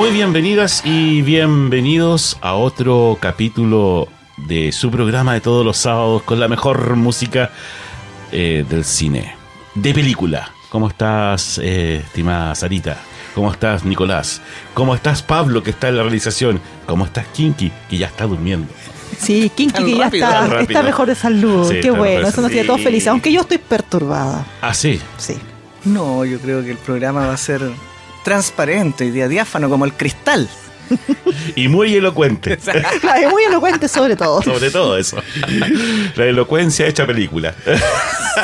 [0.00, 6.40] Muy bienvenidas y bienvenidos a otro capítulo de su programa de todos los sábados con
[6.40, 7.50] la mejor música
[8.32, 9.34] eh, del cine,
[9.74, 10.52] de película.
[10.70, 12.96] ¿Cómo estás, eh, estimada Sarita?
[13.34, 14.40] ¿Cómo estás, Nicolás?
[14.72, 16.62] ¿Cómo estás, Pablo, que está en la realización?
[16.86, 18.72] ¿Cómo estás, Kinky, que ya está durmiendo?
[19.18, 21.70] Sí, Kinky que ya rápido, está, está mejor de salud.
[21.70, 22.68] Sí, Qué bueno, eso nos tiene Sí.
[22.68, 23.08] todos felices.
[23.08, 24.46] Aunque yo estoy perturbada.
[24.62, 24.98] Ah, sí.
[25.18, 25.36] Sí.
[25.84, 27.60] No, yo creo que el programa va a ser
[28.24, 30.48] transparente y día diáfano como el cristal.
[31.54, 32.58] Y muy elocuente.
[33.00, 34.42] Claro, muy elocuente sobre todo.
[34.42, 35.18] Sobre todo eso.
[36.16, 37.54] La elocuencia hecha película.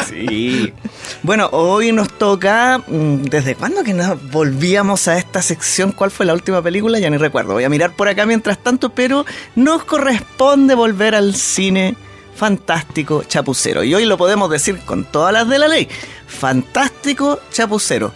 [0.08, 0.74] Sí.
[1.22, 2.82] Bueno, hoy nos toca.
[2.86, 5.92] mm, ¿Desde cuándo que nos volvíamos a esta sección?
[5.92, 6.98] ¿Cuál fue la última película?
[6.98, 7.54] Ya ni recuerdo.
[7.54, 9.24] Voy a mirar por acá mientras tanto, pero
[9.54, 11.94] nos corresponde volver al cine
[12.34, 13.84] fantástico chapucero.
[13.84, 15.88] Y hoy lo podemos decir con todas las de la ley.
[16.26, 18.12] Fantástico chapucero.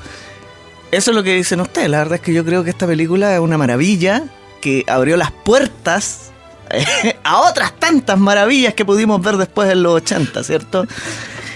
[0.91, 1.89] Eso es lo que dicen ustedes.
[1.89, 4.25] La verdad es que yo creo que esta película es una maravilla
[4.61, 6.33] que abrió las puertas
[7.25, 10.87] a otras tantas maravillas que pudimos ver después en los 80, ¿cierto?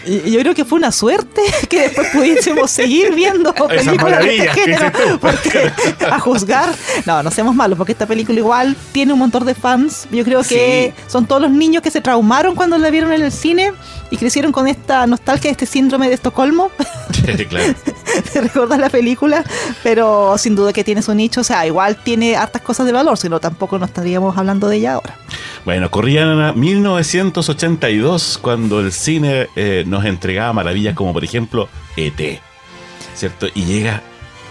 [0.07, 4.93] Yo creo que fue una suerte que después pudiésemos seguir viendo películas de este género.
[5.21, 5.71] Porque
[6.11, 6.71] a juzgar,
[7.07, 10.07] no, no seamos malos, porque esta película igual tiene un montón de fans.
[10.11, 11.03] Yo creo que Sí.
[11.11, 13.73] son todos los niños que se traumaron cuando la vieron en el cine
[14.11, 16.71] y crecieron con esta nostalgia, este síndrome de Estocolmo.
[17.49, 17.75] claro.
[18.35, 19.43] de recordar la película,
[19.83, 23.17] pero sin duda que tiene su nicho, o sea, igual tiene hartas cosas de valor,
[23.19, 25.17] si no tampoco no estaríamos hablando de ella ahora.
[25.65, 32.41] Bueno, corrían a 1982 cuando el cine eh, nos entregaba maravillas como por ejemplo ET,
[33.15, 33.47] ¿cierto?
[33.55, 34.03] Y llega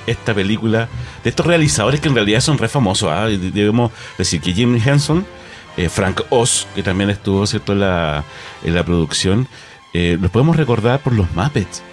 [0.07, 0.87] esta película
[1.23, 3.09] de estos realizadores que en realidad son re famosos.
[3.11, 3.27] ¿ah?
[3.27, 5.25] Debemos decir que Jim Henson,
[5.77, 7.73] eh, Frank Oz, que también estuvo ¿cierto?
[7.73, 8.23] En, la,
[8.63, 9.47] en la producción,
[9.93, 11.83] eh, los podemos recordar por los Muppets.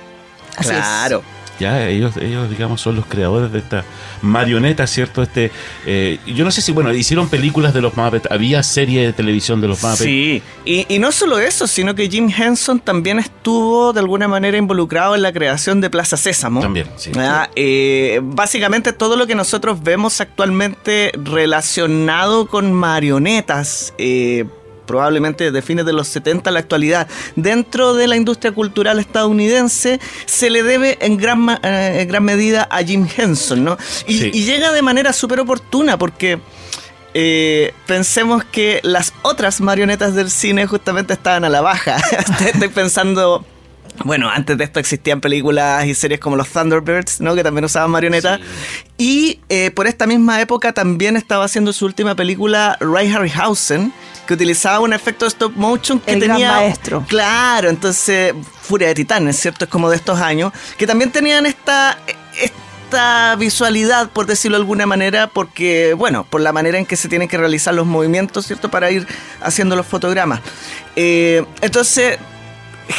[0.57, 1.21] Así es.
[1.61, 3.85] Ya, ellos, ellos, digamos, son los creadores de esta
[4.23, 5.23] marioneta, ¿cierto?
[5.23, 5.53] Este,
[5.87, 9.61] eh, yo no sé si, bueno, hicieron películas de los Muppets, había serie de televisión
[9.61, 10.03] de los Muppets.
[10.03, 14.57] Sí, y, y no solo eso, sino que Jim Henson también estuvo de alguna manera
[14.57, 16.61] involucrado en la creación de Plaza Sésamo.
[16.61, 17.13] También, sí.
[17.17, 24.47] Ah, eh, básicamente todo lo que nosotros vemos actualmente relacionado con marionetas, eh,
[24.91, 27.07] probablemente de fines de los 70 a la actualidad,
[27.37, 32.67] dentro de la industria cultural estadounidense, se le debe en gran, eh, en gran medida
[32.71, 33.79] a Jim Henson, ¿no?
[34.09, 34.31] Y, Sí.
[34.35, 36.41] y llega de manera súper oportuna porque...
[37.15, 41.97] eh, pensemos que las otras marionetas del cine justamente estaban a la baja.
[42.53, 43.45] Estoy pensando
[44.05, 47.35] bueno, antes de esto existían películas y series como los Thunderbirds, ¿no?
[47.35, 48.41] Que también usaban marionetas.
[48.97, 53.93] Y eh, por esta misma época también estaba haciendo su última película Ray Harryhausen,
[54.27, 56.53] que utilizaba un efecto de stop motion que El gran tenía.
[56.53, 57.05] maestro.
[57.09, 59.65] Claro, entonces Furia de Titanes, ¿cierto?
[59.65, 61.99] Es como de estos años, que también tenían esta.
[62.41, 67.09] esta visualidad, por decirlo de alguna manera, porque, bueno, por la manera en que se
[67.09, 68.69] tienen que realizar los movimientos, ¿cierto?
[68.69, 69.07] Para ir
[69.41, 70.41] haciendo los fotogramas.
[70.97, 72.19] Eh, entonces,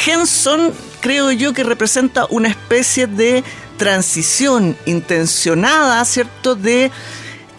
[0.06, 3.44] Henson creo yo que representa una especie de
[3.76, 6.54] transición intencionada, ¿cierto?
[6.54, 6.90] De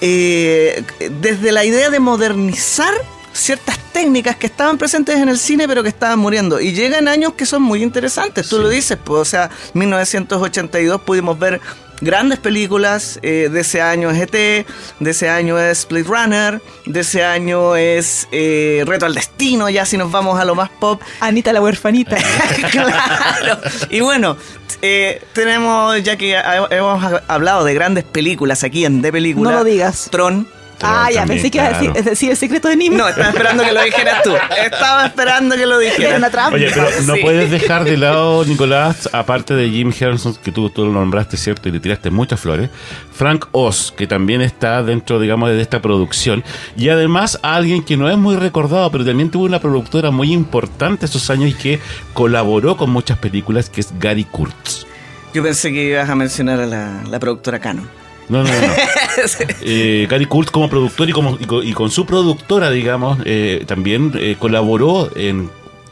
[0.02, 0.84] eh,
[1.22, 2.94] desde la idea de modernizar
[3.32, 7.34] ciertas técnicas que estaban presentes en el cine pero que estaban muriendo y llegan años
[7.34, 8.62] que son muy interesantes, tú Sí.
[8.62, 11.60] lo dices, pues, o sea, 1982 pudimos ver
[12.04, 14.66] grandes películas, eh, de ese año es ET,
[15.00, 19.86] de ese año es Blade Runner, de ese año es eh, Reto al Destino, ya
[19.86, 22.18] si nos vamos a lo más pop, Anita la huerfanita.
[22.72, 23.60] claro.
[23.90, 24.38] Y bueno,
[24.82, 26.36] eh, tenemos, ya que
[26.70, 29.52] hemos hablado de grandes películas aquí en De Película.
[29.52, 30.10] No lo digas.
[30.12, 30.48] Tron.
[30.84, 32.96] Ah, ya, pensé que iba a decir, decir, el secreto de Nim.
[32.96, 34.32] No, estaba esperando que lo dijeras tú.
[34.64, 36.18] Estaba esperando que lo Era dijeras.
[36.18, 36.56] una trampa.
[36.56, 37.22] Oye, pero no Sí.
[37.22, 41.70] puedes dejar de lado, Nicolás, aparte de Jim Henson, que tú, tú lo nombraste, ¿cierto?
[41.70, 42.70] Y le tiraste muchas flores.
[43.14, 46.44] Frank Oz, que también está dentro, digamos, de esta producción.
[46.78, 51.06] Y además, alguien que no es muy recordado, pero también tuvo una productora muy importante
[51.06, 51.80] esos años y que
[52.14, 54.86] colaboró con muchas películas, que es Gary Kurtz.
[55.34, 57.90] Yo pensé que ibas a mencionar a la, la productora Canon.
[58.30, 58.74] No, no, no.
[59.62, 63.64] Eh, Gary Kurtz como productor y, como, y, con, y con su productora, digamos, eh,
[63.68, 65.50] también eh, colaboró en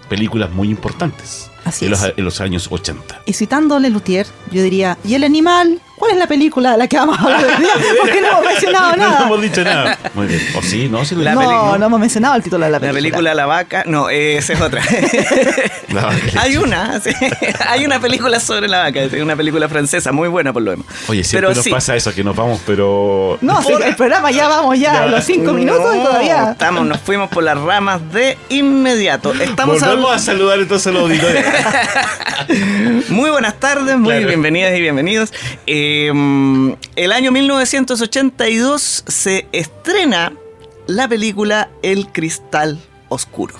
[0.10, 2.14] películas muy importantes Así en, los, es.
[2.18, 3.22] en los años 80.
[3.26, 5.80] Y citando a Lelutier, yo diría, ¿y el animal?
[5.96, 7.70] ¿Cuál es la película de la que vamos a hablar hoy día?
[8.02, 9.26] Porque no hemos mencionado No nada.
[9.28, 10.00] hemos dicho nada.
[10.16, 10.42] Muy bien.
[10.58, 10.90] ¿O sí?
[10.90, 11.06] ¿No?
[11.06, 11.78] Sí La no, película.
[11.78, 13.02] no hemos mencionado el título de la La película.
[13.02, 13.84] película La Vaca.
[13.86, 14.82] No, eh, esa es otra.
[15.90, 16.00] No,
[16.40, 17.10] Hay una, sí.
[17.68, 20.86] hay una película sobre la vaca, es una película francesa, muy buena por lo demás.
[21.10, 21.70] Oye, siempre Pero nos sí.
[21.70, 23.38] pasa eso, que nos vamos, pero...
[23.42, 25.04] No, sí, el programa ya vamos ya, Ya.
[25.04, 26.52] a los cinco minutos y No, todavía.
[26.52, 29.34] Estamos, nos fuimos por las ramas de inmediato.
[29.34, 31.46] Estamos Volvemos hablando- a saludar entonces a los auditores.
[33.10, 34.28] Muy buenas tardes, muy Claro.
[34.28, 35.34] bienvenidas y bienvenidos.
[35.68, 36.12] Eh,
[36.96, 40.34] el año 1982 se estrena
[40.88, 43.56] la película El Cristal Oscuro.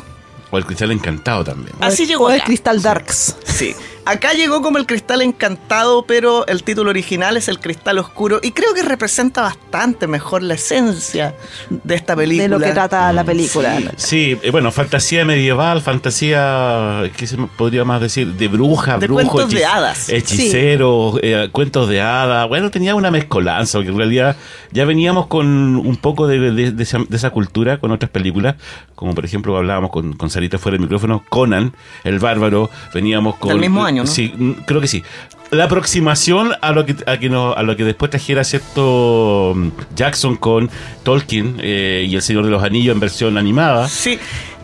[0.54, 1.74] O el cristal encantado también.
[1.80, 2.46] Así O llegó el acá.
[2.46, 3.38] Crystal Darks.
[3.46, 3.74] Sí.
[4.04, 8.52] Acá llegó como el cristal encantado, pero el título original es el cristal oscuro y
[8.52, 11.36] creo que representa bastante mejor la esencia
[11.70, 12.44] de esta película.
[12.44, 13.80] De lo que trata la película.
[13.98, 18.28] Sí, eh, bueno, fantasía medieval, fantasía, ¿qué se podría más decir?
[18.34, 20.10] De bruja, De brujo, cuentos de hadas.
[20.10, 22.48] Hechicero, eh, cuentos de hadas.
[22.48, 24.36] Bueno, tenía una mezcolanza, porque en realidad
[24.72, 25.46] ya veníamos con
[25.78, 28.56] un poco de, de- de esa, de esa cultura con otras películas,
[28.96, 31.74] como por ejemplo hablábamos con, con Sarita fuera del micrófono, Conan,
[32.04, 33.50] el bárbaro, veníamos con...
[33.50, 34.10] Del mismo año, ¿no?
[34.10, 35.04] Sí, mm, creo que sí.
[35.52, 39.70] La aproximación a lo que a, que no- a lo que después trajera cierto mm,
[39.96, 40.70] Jackson con
[41.04, 43.88] Tolkien eh, y El Señor de los Anillos en versión animada.
[43.88, 44.18] Sí.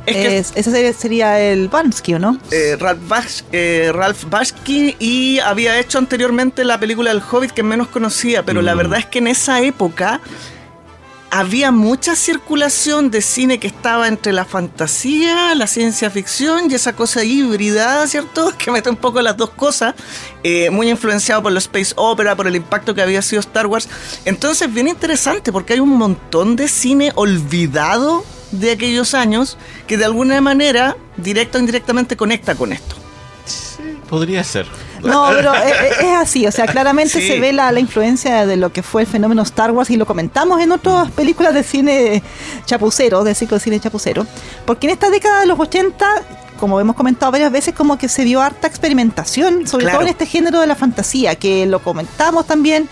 [0.05, 2.37] Es que Es- sería, sería el Bansky, ¿o no?
[2.51, 7.59] eh, Ralph, Bas- eh, Ralph Bakshi y había hecho anteriormente la película del Hobbit que
[7.61, 8.77] es menos conocida, pero la Mm.
[8.77, 10.21] verdad es que en esa época
[11.29, 16.93] había mucha circulación de cine que estaba entre la fantasía, la ciencia ficción y esa
[16.93, 18.53] cosa híbrida, ¿cierto?
[18.57, 19.95] Que mete un poco las dos cosas,
[20.43, 23.89] eh, muy influenciado por la space opera, por el impacto que había sido Star Wars.
[24.25, 29.57] Entonces, bien interesante porque hay un montón de cine olvidado de aquellos años
[29.87, 33.06] que de alguna manera, directa o indirectamente, conecta con esto.
[34.09, 34.65] Podría ser.
[35.03, 37.27] No, pero es, es- es así, o sea, claramente Sí.
[37.27, 40.05] se ve la, la influencia de lo que fue el fenómeno Star Wars y lo
[40.05, 42.23] comentamos en otras películas de cine
[42.65, 44.25] chapucero, del ciclo de cine chapucero,
[44.65, 46.05] porque en esta década de los 80,
[46.59, 49.99] como hemos comentado varias veces, como que se dio harta experimentación, sobre Claro.
[49.99, 52.89] todo en este género de la fantasía, que lo comentamos también,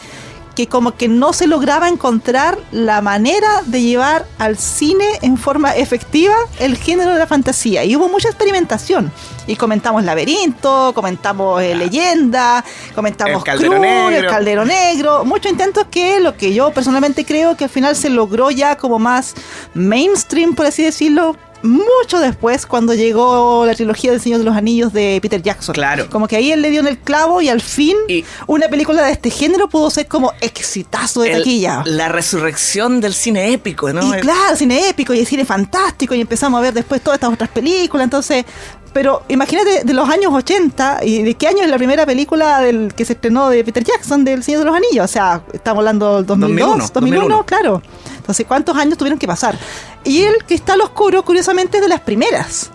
[0.55, 5.75] que como que no se lograba encontrar la manera de llevar al cine en forma
[5.75, 7.83] efectiva el género de la fantasía.
[7.83, 9.11] Y hubo mucha experimentación.
[9.47, 12.63] Y comentamos Laberinto, comentamos eh, Leyenda,
[12.95, 14.29] comentamos El Caldero el Negro.
[14.29, 15.25] Caldero Negro.
[15.25, 18.97] Muchos intentos que lo que yo personalmente creo que al final se logró ya como
[18.97, 19.35] más
[19.73, 21.35] mainstream, por así decirlo.
[21.65, 25.73] Mucho después, cuando llegó la trilogía del Señor de los Anillos de Peter Jackson.
[25.73, 26.09] Claro.
[26.09, 29.03] Como que ahí él le dio en el clavo y al fin Y- una película
[29.03, 31.83] de este género pudo ser como exitazo de El- taquilla.
[31.85, 34.15] la resurrección del cine épico, ¿no?
[34.15, 37.33] Y claro, cine épico y el cine fantástico y empezamos a ver después todas estas
[37.33, 38.45] otras películas, entonces...
[38.93, 42.93] Pero imagínate de los años 80 y de qué año es la primera película del
[42.95, 45.03] que se estrenó de Peter Jackson del Señor de los Anillos.
[45.03, 47.81] O sea, estamos hablando del 2002, 2001, 2001, claro.
[48.15, 49.59] Entonces, ¿cuántos años tuvieron que pasar?
[50.05, 52.71] Y el Cristal Oscuro, curiosamente, es de las primeras.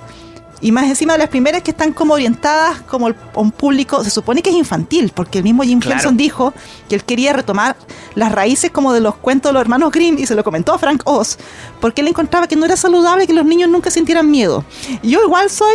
[0.63, 4.11] Y más encima de las primeras que están como orientadas como a un público, se
[4.11, 5.97] supone que es infantil, porque el mismo Jim Claro.
[5.97, 6.53] Henson dijo
[6.89, 7.77] que él quería retomar
[8.15, 10.79] las raíces como de los cuentos de los hermanos Grimm y se lo comentó a
[10.79, 11.39] Frank Oz,
[11.81, 14.65] porque él encontraba que no era saludable que los niños nunca sintieran miedo.
[15.03, 15.75] Yo igual soy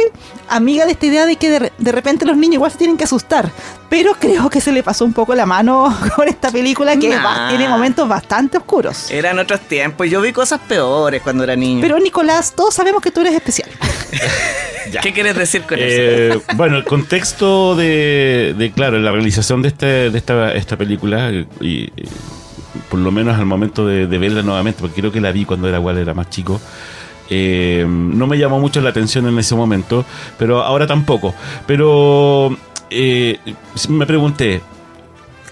[0.49, 3.05] amiga de esta idea de que de, de repente los niños igual se tienen que
[3.05, 3.51] asustar,
[3.89, 7.49] pero creo que se le pasó un poco la mano con esta película que Nah.
[7.49, 9.09] tiene momentos bastante oscuros.
[9.09, 10.07] Eran otros tiempos.
[10.09, 11.81] Yo vi cosas peores cuando era niño.
[11.81, 13.69] Pero Nicolás, todos sabemos que tú eres especial.
[14.91, 15.01] Ya.
[15.01, 15.85] ¿Qué quieres decir con eso?
[15.87, 21.31] Eh, bueno, el contexto de, de, claro, la realización de, este, de esta, esta película,
[21.31, 21.91] y, y
[22.89, 25.67] por lo menos al momento de, de verla nuevamente, porque creo que la vi cuando
[25.67, 26.61] era igual, era más chico,
[27.29, 30.05] eh, no me llamó mucho la atención en ese momento,
[30.37, 31.33] pero ahora tampoco.
[31.65, 32.55] Pero
[32.89, 33.39] eh,
[33.89, 34.61] me pregunté,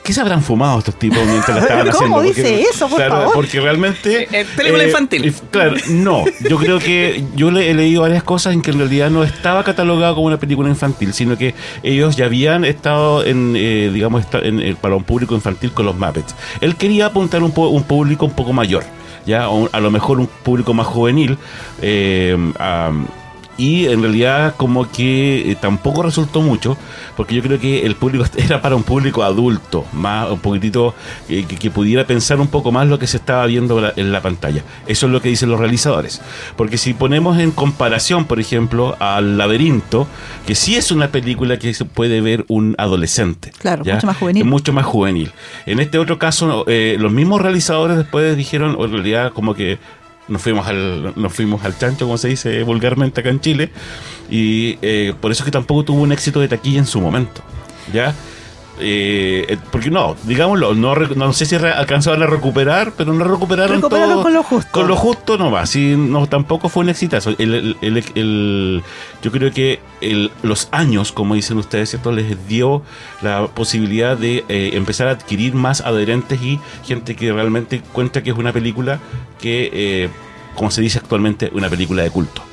[0.03, 2.21] ¿qué se habrán fumado estos tipos mientras la estaban ¿Cómo haciendo?
[2.21, 3.33] dice eso, por claro, favor?
[3.33, 4.23] Porque realmente...
[4.23, 5.25] Eh, eh, película infantil.
[5.25, 6.25] eh, Claro, no.
[6.49, 9.63] Yo creo que yo le he leído varias cosas en que en realidad no estaba
[9.63, 14.59] catalogado como una película infantil, sino que ellos ya habían estado en, eh, digamos, en-
[14.59, 16.35] eh, para un público infantil con los Muppets.
[16.61, 18.83] Él quería apuntar un, po- un público un poco mayor,
[19.25, 21.37] ya, o un- a lo mejor un público más juvenil.
[21.81, 23.05] eh, am,
[23.57, 26.77] y en realidad como que eh, tampoco resultó mucho,
[27.15, 30.95] porque yo creo que el público era para un público adulto, más un poquitito
[31.29, 34.11] eh, que, que pudiera pensar un poco más lo que se estaba viendo la- en
[34.11, 34.63] la pantalla.
[34.87, 36.21] Eso es lo que dicen los realizadores.
[36.55, 40.07] Porque si ponemos en comparación, por ejemplo, al laberinto,
[40.47, 43.51] que sí es una película que se puede ver un adolescente.
[43.59, 44.45] Claro, mucho más juvenil.
[44.45, 45.31] Mucho más juvenil.
[45.65, 49.77] En este otro caso, eh, los mismos realizadores después dijeron, o en realidad como que
[50.27, 53.69] nos fuimos al nos fuimos al chancho, como se dice vulgarmente acá en Chile,
[54.29, 57.41] y eh, por eso es que tampoco tuvo un éxito de taquilla en su momento.
[57.91, 58.15] ¿Ya?
[58.79, 63.77] Eh, eh, porque no, digámoslo, no, no sé si alcanzaron a recuperar, pero no recuperaron,
[63.77, 64.69] Recuperaron todo con lo justo.
[64.71, 67.29] Con lo justo nomás, sí, no, tampoco fue un exitazo.
[67.37, 68.83] El, el- el- el-
[69.21, 69.79] yo creo que
[70.41, 72.11] los años, como dicen ustedes, ¿cierto?
[72.11, 72.81] les dio
[73.21, 78.31] la posibilidad de eh, empezar a adquirir más adherentes y gente que realmente cuenta que
[78.31, 78.99] es una película
[79.39, 80.09] que, eh,
[80.55, 82.43] como se dice actualmente, una película de culto.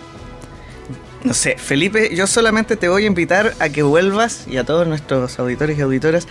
[1.23, 4.87] No sé, Felipe, yo solamente te voy a invitar a que vuelvas y a todos
[4.87, 6.27] nuestros auditores y auditoras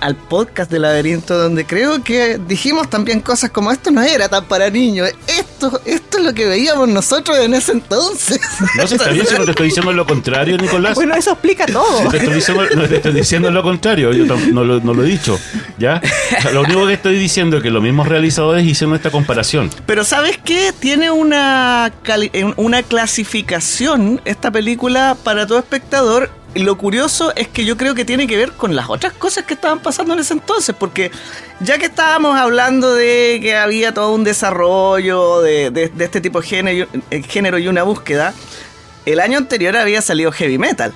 [0.00, 4.44] al podcast de Laberinto, donde creo que dijimos también cosas como esto no era tan
[4.44, 8.38] para niños, esto, esto es lo que veíamos nosotros en ese entonces.
[8.76, 10.94] No sé, está bien si no te estoy diciendo lo contrario, Nicolás.
[10.94, 12.02] Bueno, eso explica todo.
[12.04, 15.04] No te estoy diciendo, no te estoy diciendo lo contrario, yo no lo, no lo
[15.04, 15.38] he dicho.
[15.78, 16.02] ¿ya?
[16.38, 19.70] O sea, lo único que estoy diciendo es que los mismos realizadores hicieron esta comparación.
[19.86, 20.72] Pero ¿sabes qué?
[20.78, 26.30] Tiene una, cali- una clasificación esta película para todo espectador.
[26.54, 29.54] Lo curioso es que yo creo que tiene que ver con las otras cosas que
[29.54, 31.10] estaban pasando en ese entonces, porque
[31.60, 36.40] ya que estábamos hablando de que había todo un desarrollo de, de- de este tipo
[36.40, 38.34] de género, eh, género y una búsqueda,
[39.04, 40.94] el año anterior había salido Heavy Metal.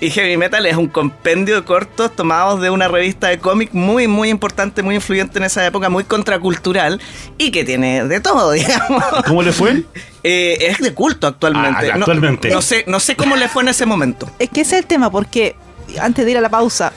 [0.00, 4.08] Y Heavy Metal es un compendio de cortos tomados de una revista de cómic muy,
[4.08, 7.00] muy importante, muy influyente en esa época, muy contracultural
[7.36, 9.04] y que tiene de todo, digamos.
[9.26, 9.84] ¿Cómo le fue?
[10.22, 11.90] Eh, es de culto actualmente.
[11.90, 12.48] Ah, No- actualmente.
[12.50, 14.30] No, sé, no sé cómo le fue en ese momento.
[14.38, 15.54] Es que ese es el tema, porque
[16.00, 16.92] antes de ir a la pausa,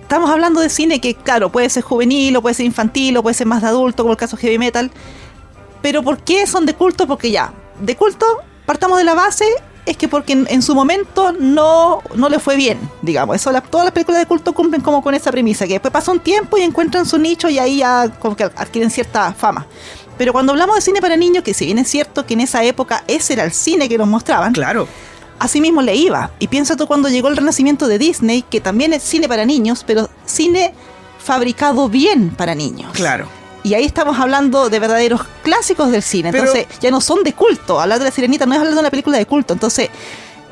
[0.00, 3.34] estamos hablando de cine que, claro, puede ser juvenil, o puede ser infantil, o puede
[3.34, 4.90] ser más de adulto, como el caso de Heavy Metal.
[5.82, 7.06] Pero ¿por qué son de culto?
[7.06, 8.24] Porque ya, de culto,
[8.64, 9.44] partamos de la base,
[9.86, 13.36] es que porque en, en su momento no, no le fue bien, digamos.
[13.36, 16.12] Eso, la- todas las películas de culto cumplen como con esa premisa, que después pasa
[16.12, 19.66] un tiempo y encuentran su nicho y ahí ya como que adquieren cierta fama.
[20.18, 22.64] Pero cuando hablamos de cine para niños, que si bien es cierto que en esa
[22.64, 24.88] época ese era el cine que nos mostraban, Claro.
[25.38, 26.30] Así mismo le iba.
[26.38, 29.84] Y piensa tú cuando llegó el renacimiento de Disney, que también es cine para niños,
[29.86, 30.72] pero cine
[31.18, 32.90] fabricado bien para niños.
[32.94, 33.28] Claro.
[33.66, 36.30] Y ahí estamos hablando de verdaderos clásicos del cine.
[36.30, 37.80] Pero- Entonces, ya no son de culto.
[37.80, 39.54] Hablar de la sirenita no es hablar de una película de culto.
[39.54, 39.88] Entonces,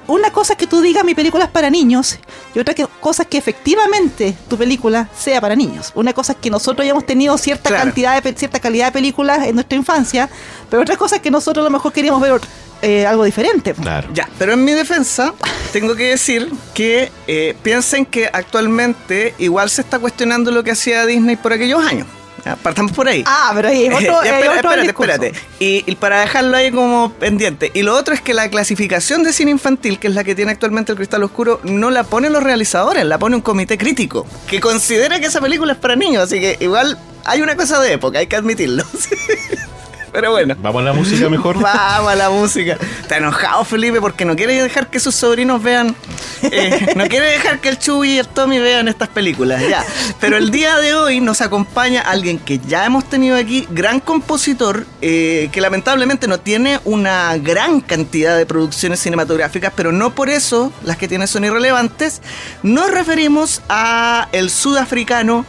[0.09, 2.19] una cosa es que tú digas mi película es para niños
[2.57, 5.93] y otra que- cosa es que efectivamente tu película sea para niños.
[5.95, 7.85] Una cosa es que nosotros hayamos tenido cierta Claro.
[7.85, 10.29] cantidad de pe- cierta calidad de películas en nuestra infancia,
[10.69, 12.41] pero otra cosa es que nosotros a lo mejor queríamos ver
[12.83, 13.73] eh, algo diferente.
[13.75, 14.09] Claro.
[14.13, 15.33] Ya, pero en mi defensa,
[15.73, 21.07] tengo que decir que eh, piensen que actualmente igual se está cuestionando lo que hacía
[21.07, 22.07] Disney por aquellos años.
[22.45, 23.25] Ya, partamos por ahí.
[23.27, 25.33] Ah, pero hay otro, Ya, hay espera, otro espérate, espérate.
[25.59, 27.71] Y, y para dejarlo ahí como pendiente.
[27.75, 30.53] Y lo otro es que la clasificación de cine infantil, que es la que tiene
[30.53, 34.61] actualmente el Cristal Oscuro, no la ponen los realizadores, la pone un comité crítico, que
[34.61, 36.25] considera que esa película es para niños.
[36.25, 38.85] Así que igual hay una cosa de época, hay que admitirlo.
[40.15, 40.55] Pero bueno.
[40.63, 41.59] Vamos a la música mejor.
[41.61, 42.79] Vamos a la música.
[43.03, 45.97] Está enojado Felipe porque no quiere dejar que sus sobrinos vean.
[46.43, 49.61] eh, no quiere dejar que el Chuy y el Tommy vean estas películas.
[49.69, 49.85] Ya.
[50.21, 54.87] Pero el día de hoy nos acompaña alguien que ya hemos tenido aquí, gran compositor,
[55.03, 60.73] eh, que lamentablemente no tiene una gran cantidad de producciones cinematográficas, pero no por eso
[60.85, 62.23] las que tiene son irrelevantes.
[62.63, 65.45] Nos referimos a el sudafricano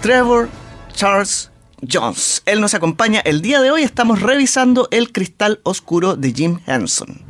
[0.00, 0.48] Trevor
[0.94, 1.49] Charles
[1.88, 2.42] Jones.
[2.46, 3.82] Él nos acompaña el día de hoy.
[3.82, 7.29] Estamos revisando el cristal oscuro de Jim Henson.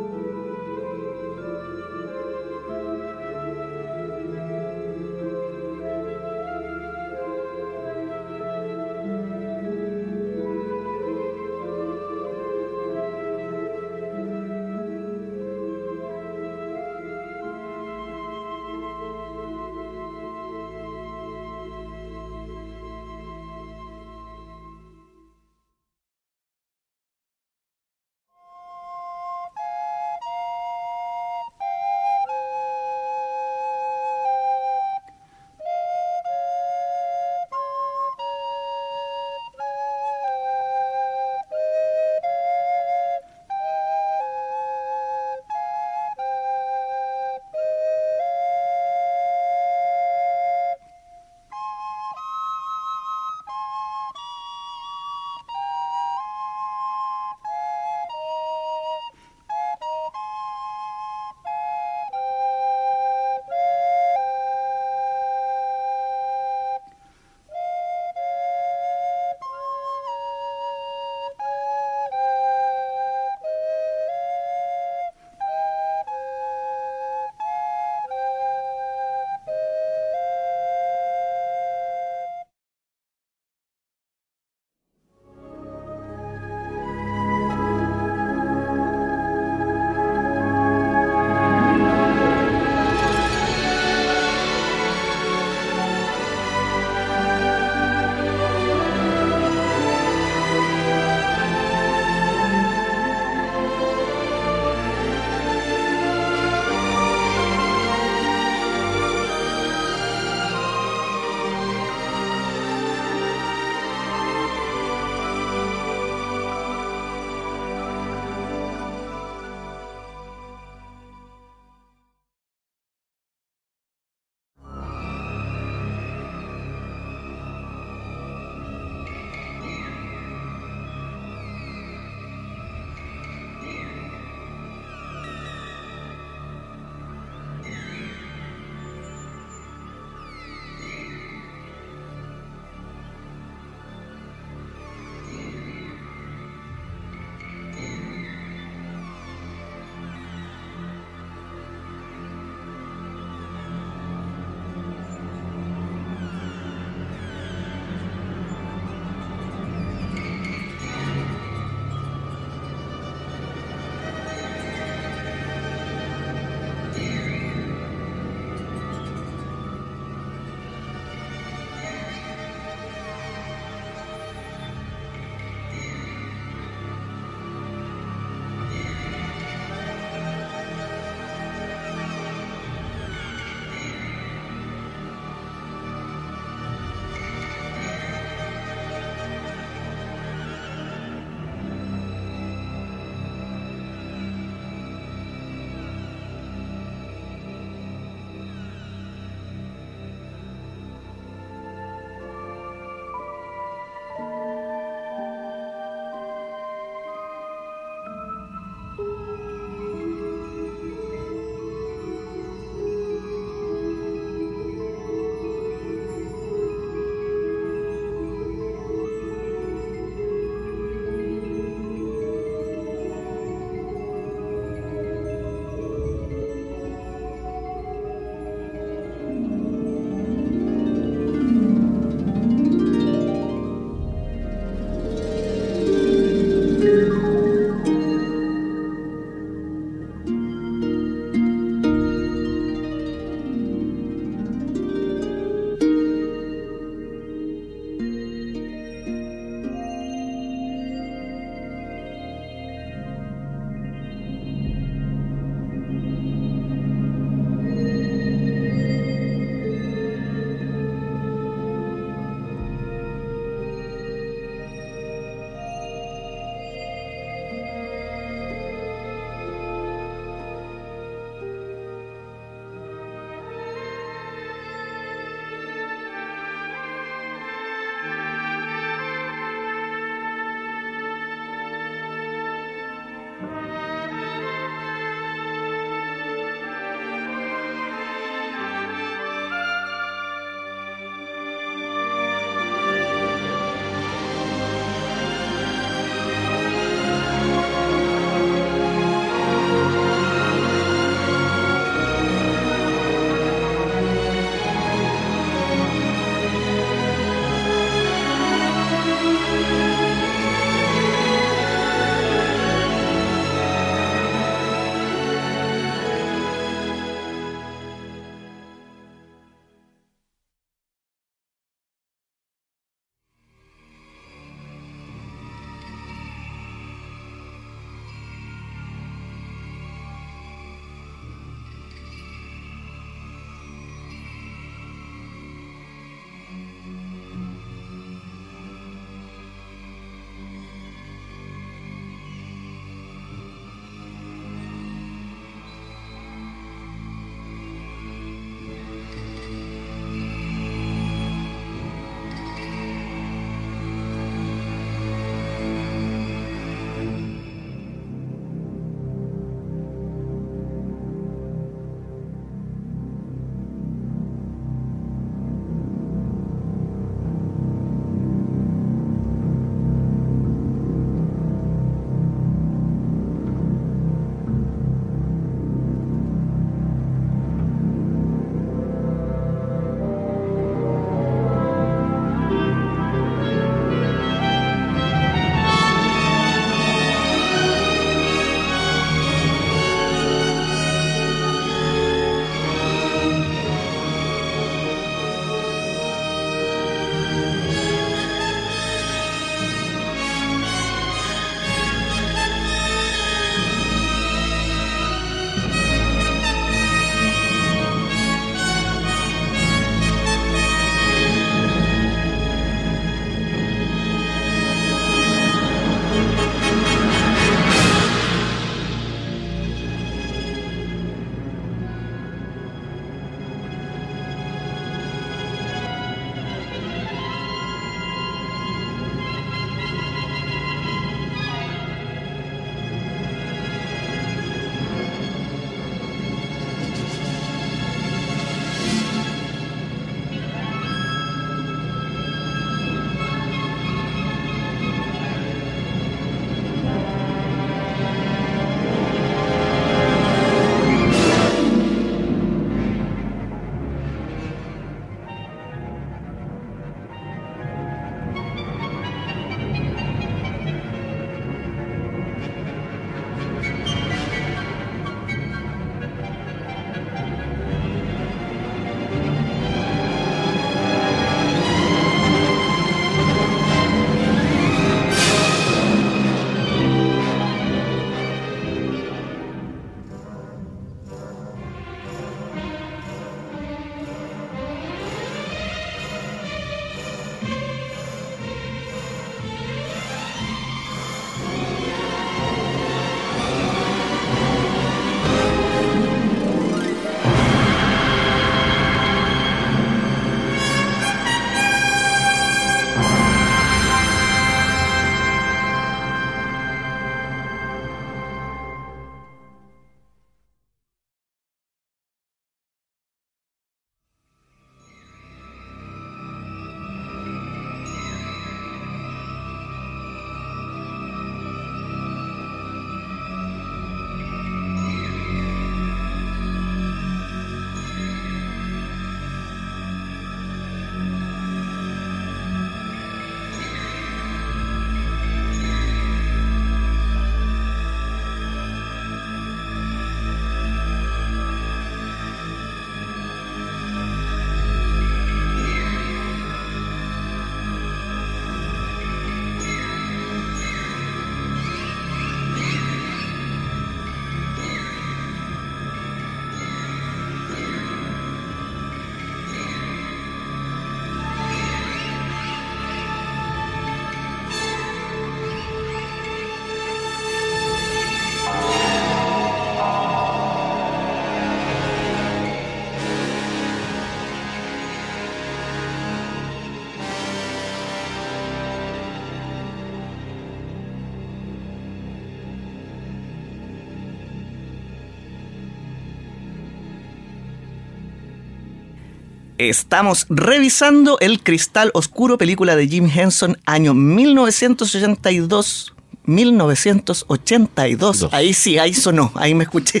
[589.68, 595.92] Estamos revisando El Cristal Oscuro, película de Jim Henson, año 1982.
[596.24, 598.20] 1982.
[598.20, 598.32] Dos.
[598.32, 600.00] Ahí sí, ahí sonó, ahí me escuché.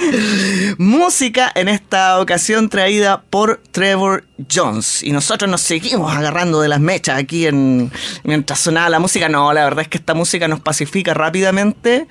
[0.76, 5.02] Música en esta ocasión traída por Trevor Jones.
[5.02, 7.90] Y nosotros nos seguimos agarrando de las mechas aquí en
[8.22, 9.30] mientras sonaba la música.
[9.30, 12.06] No, la verdad es que esta música nos pacifica rápidamente.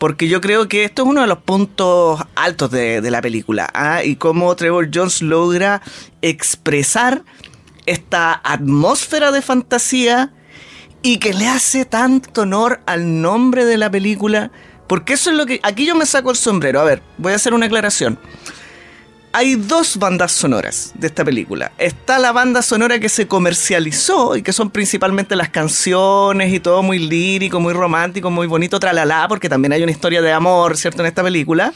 [0.00, 3.68] Porque yo creo que esto es uno de los puntos altos de, de la película.
[3.74, 4.02] ¿ah?
[4.02, 5.82] Y cómo Trevor Jones logra
[6.22, 7.22] expresar
[7.84, 10.32] esta atmósfera de fantasía
[11.02, 14.50] y que le hace tanto honor al nombre de la película.
[14.86, 15.60] Porque eso es lo que...
[15.62, 16.80] Aquí yo me saco el sombrero.
[16.80, 18.18] A ver, voy a hacer una aclaración.
[19.32, 21.70] Hay dos bandas sonoras de esta película.
[21.78, 26.82] Está la banda sonora que se comercializó y que son principalmente las canciones y todo
[26.82, 31.02] muy lírico, muy romántico, muy bonito, tralala, porque también hay una historia de amor, ¿cierto?,
[31.02, 31.72] en esta película.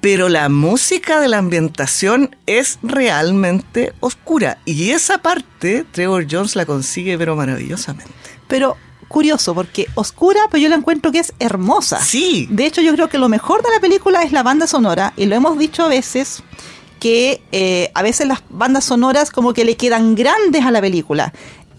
[0.00, 4.56] Pero la música de la ambientación es realmente oscura.
[4.64, 8.12] Y esa parte Trevor Jones la consigue, pero maravillosamente.
[8.48, 12.00] Pero curioso, porque oscura, pero yo la encuentro que es hermosa.
[12.00, 12.46] Sí.
[12.50, 15.26] De hecho, yo creo que lo mejor de la película es la banda sonora, y
[15.26, 16.42] lo hemos dicho a veces,
[17.00, 21.32] que eh, a veces las bandas sonoras como que le quedan grandes a la película.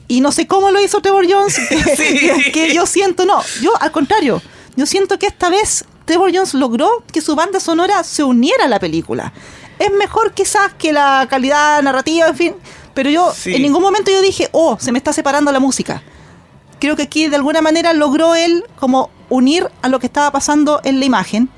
[0.07, 1.59] Y no sé cómo lo hizo Trevor Jones,
[2.53, 4.41] que, yo siento, no, yo al contrario,
[4.75, 8.67] yo siento que esta vez Trevor Jones logró que su banda sonora se uniera a
[8.69, 9.33] la película.
[9.79, 12.55] Es mejor quizás que la calidad narrativa, en fin,
[12.93, 13.53] pero yo Sí.
[13.53, 16.01] en ningún momento yo dije, oh, se me está separando la música
[16.79, 20.81] creo que aquí de alguna manera logró él como unir a lo que estaba pasando
[20.83, 21.49] en la imagen,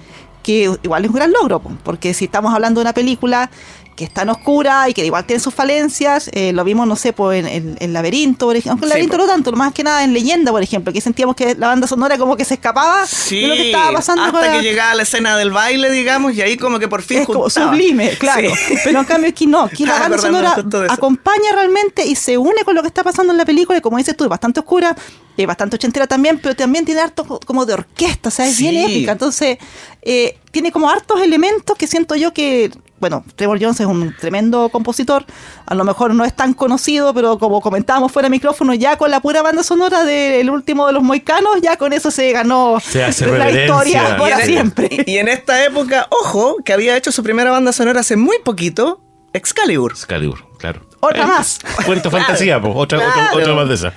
[0.44, 3.52] que igual es un gran logro, po, porque si estamos hablando de una película
[4.00, 7.12] que es tan oscura y que igual tiene sus falencias, eh, lo vimos, no sé,
[7.14, 9.24] pues en, en- en Laberinto, por ejemplo, aunque en Laberinto po.
[9.24, 12.18] no tanto, más que nada en Leyenda, por ejemplo, que sentíamos que la banda sonora
[12.18, 14.96] como que se escapaba Sí, de lo que estaba pasando hasta con la- que llegaba
[14.96, 18.50] la escena del baile, digamos, y ahí como que por fin es como sublime, claro.
[18.56, 18.76] Sí.
[18.86, 20.56] Pero en cambio aquí no, aquí la banda sonora
[20.90, 23.98] acompaña realmente y se une con lo que está pasando en la película y como
[23.98, 24.96] dices tú, es bastante oscura,
[25.38, 28.58] es bastante ochentera también, pero también tiene harto co- como de orquesta, o sea, es
[28.58, 29.12] bien épica.
[29.12, 29.58] Entonces,
[30.02, 34.70] eh, tiene como hartos elementos que siento yo que, bueno, Trevor Jones es un tremendo
[34.70, 35.26] compositor,
[35.66, 39.10] a lo mejor no es tan conocido, pero como comentábamos fuera de micrófono, ya con
[39.12, 43.04] la pura banda sonora del último de los moicanos, ya con eso se ganó Se
[43.04, 43.64] hace la reverencia.
[43.66, 44.90] historia para en- siempre.
[45.06, 48.38] Y, y en esta época, ojo, que había hecho su primera banda sonora hace muy
[48.44, 49.92] poquito, Excalibur.
[49.92, 50.82] Excalibur, claro.
[51.02, 51.60] Otra Eh, más.
[51.86, 53.38] Cuento Claro, fantasía, pues, otra, otra- claro.
[53.38, 53.94] otra más de esa.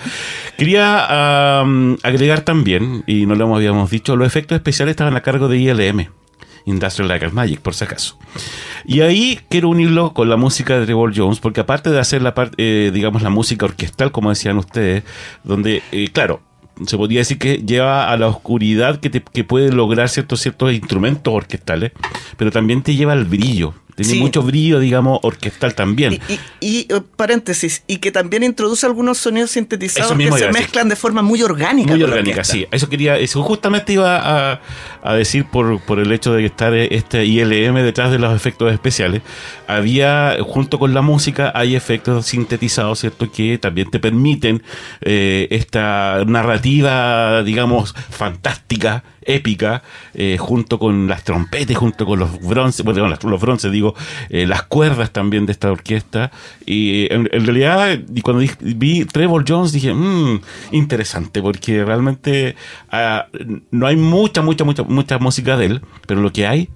[0.59, 5.49] Quería am, agregar también, y no lo habíamos dicho, los efectos especiales estaban a cargo
[5.49, 6.11] de ILM.
[6.65, 8.19] Industrial Light Magic, por si acaso.
[8.85, 12.35] Y ahí quiero unirlo con la música de Trevor Jones, porque aparte de hacer la
[12.35, 15.05] parte, eh, digamos, la música orquestal, como decían ustedes,
[15.45, 16.41] donde, eh, claro,
[16.87, 21.33] se podría decir que lleva a la oscuridad que, te, que puede lograr ciertos instrumentos
[21.33, 21.93] orquestales,
[22.37, 23.75] pero también te lleva al brillo.
[24.03, 24.21] Tiene Sí.
[24.21, 26.15] mucho brillo, digamos, orquestal también.
[26.29, 30.89] Y, y- y, eh, paréntesis, y que también introduce algunos sonidos sintetizados que se mezclan
[30.89, 31.93] de forma muy orgánica.
[31.93, 32.67] Muy orgánica, sí.
[32.71, 34.61] Eso quería, eso justamente iba a,
[35.03, 39.23] a decir por, por el hecho de estar este ILM detrás de los efectos especiales.
[39.67, 43.31] Había, junto con la música, hay efectos sintetizados, ¿cierto?
[43.31, 44.63] Que también te permiten
[45.01, 49.83] eh, esta narrativa, digamos, fantástica, épica,
[50.15, 53.95] eh, junto con las trompetas, junto con los bronces, bueno, los bronces, digo,
[54.29, 56.31] eh, las cuerdas también de esta orquesta.
[56.67, 60.41] Y en, en realidad, y cuando di- vi Trevor Jones, dije, mmm,
[60.73, 62.57] interesante, porque realmente
[62.91, 63.27] ah,
[63.71, 66.69] no hay mucha, mucha, mucha, mucha música de él, pero lo que hay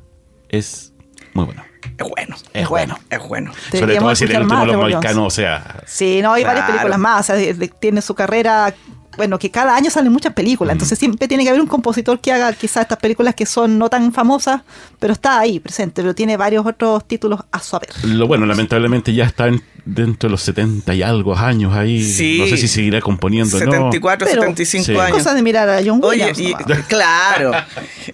[0.49, 0.93] es
[1.35, 1.63] muy bueno.
[1.99, 2.37] Es bueno.
[2.53, 2.99] Es bueno.
[3.11, 3.53] Es bueno.
[3.71, 7.31] Sobre todo si el último los mohicanos, o sea, Sí, no, hay varias películas más.
[7.31, 8.75] O sea, tiene su carrera.
[9.17, 12.33] Bueno, que cada año salen muchas películas, entonces siempre tiene que haber un compositor que
[12.33, 14.63] haga quizás estas películas que son no tan famosas,
[14.99, 17.91] pero está ahí presente, pero tiene varios otros títulos a su haber.
[18.05, 22.03] lo bueno, lamentablemente ya está en- dentro de los 70 y algo años ahí.
[22.03, 22.39] Sí.
[22.41, 23.65] No sé si seguirá componiendo, ¿no?
[23.73, 24.97] 74, Pero- 75 Sí.
[24.97, 25.19] años.
[25.19, 26.39] Cosa de mirar a John Oye, Williams.
[26.41, 26.87] y, nomás.
[26.89, 27.53] claro,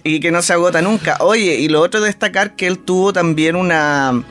[0.03, 1.17] y que no se agota nunca.
[1.21, 4.23] Oye, y lo otro de destacar que él tuvo también una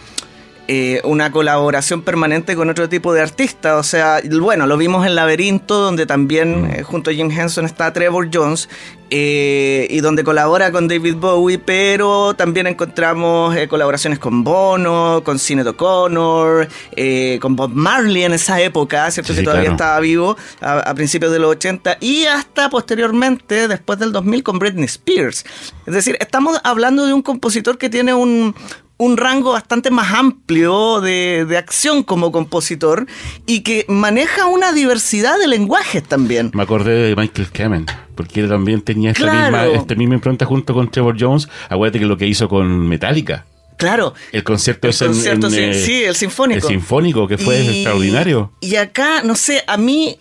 [0.68, 3.78] eh, una colaboración permanente con otro tipo de artistas.
[3.78, 7.92] O sea, bueno, lo vimos en Laberinto, donde también eh, junto a Jim Henson está
[7.92, 8.68] Trevor Jones,
[9.14, 15.38] eh, y donde colabora con David Bowie, pero también encontramos eh, colaboraciones con Bono, con
[15.38, 19.34] Sinead O'Connor, eh, con Bob Marley en esa época, ¿cierto?
[19.34, 19.74] Sí, que todavía claro.
[19.74, 24.58] estaba vivo a, a principios de los 80 y hasta posteriormente, después del 2000, con
[24.58, 25.44] Britney Spears.
[25.84, 28.54] Es decir, estamos hablando de un compositor que tiene un,
[28.98, 33.06] un rango bastante más amplio de, de acción como compositor
[33.46, 36.50] y que maneja una diversidad de lenguajes también.
[36.54, 39.56] Me acordé de Michael Kamen, porque él también tenía esta, Claro.
[39.56, 41.48] misma, esta misma impronta junto con Trevor Jones.
[41.68, 43.44] Acuérdate que lo que hizo con Metallica.
[43.76, 44.14] Claro.
[44.30, 46.58] El concierto El es en- concierto, en, sí, eh, sí, el sinfónico.
[46.68, 48.52] El sinfónico, que fue Y- extraordinario.
[48.60, 50.16] Y acá, no sé, a mí.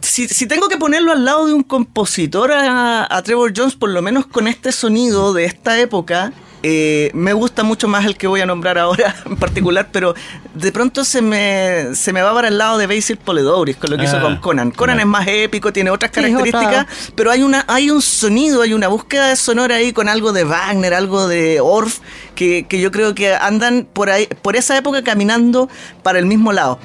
[0.00, 3.90] Si, si tengo que ponerlo al lado de un compositor a, a Trevor Jones, por
[3.90, 8.26] lo menos con este sonido de esta época, eh, me gusta mucho más el que
[8.26, 10.14] voy a nombrar ahora en particular, pero
[10.54, 13.96] de pronto se me, se me va para el lado de Basil Poledouris con lo
[13.96, 14.70] que hizo Ah, con Conan.
[14.70, 18.74] Conan es más épico, tiene otras características, otra- pero hay una hay un sonido, hay
[18.74, 21.98] una búsqueda de sonora ahí con algo de Wagner, algo de Orff,
[22.34, 25.68] que, que yo creo que andan por ahí, por esa época caminando
[26.02, 26.78] para el mismo lado.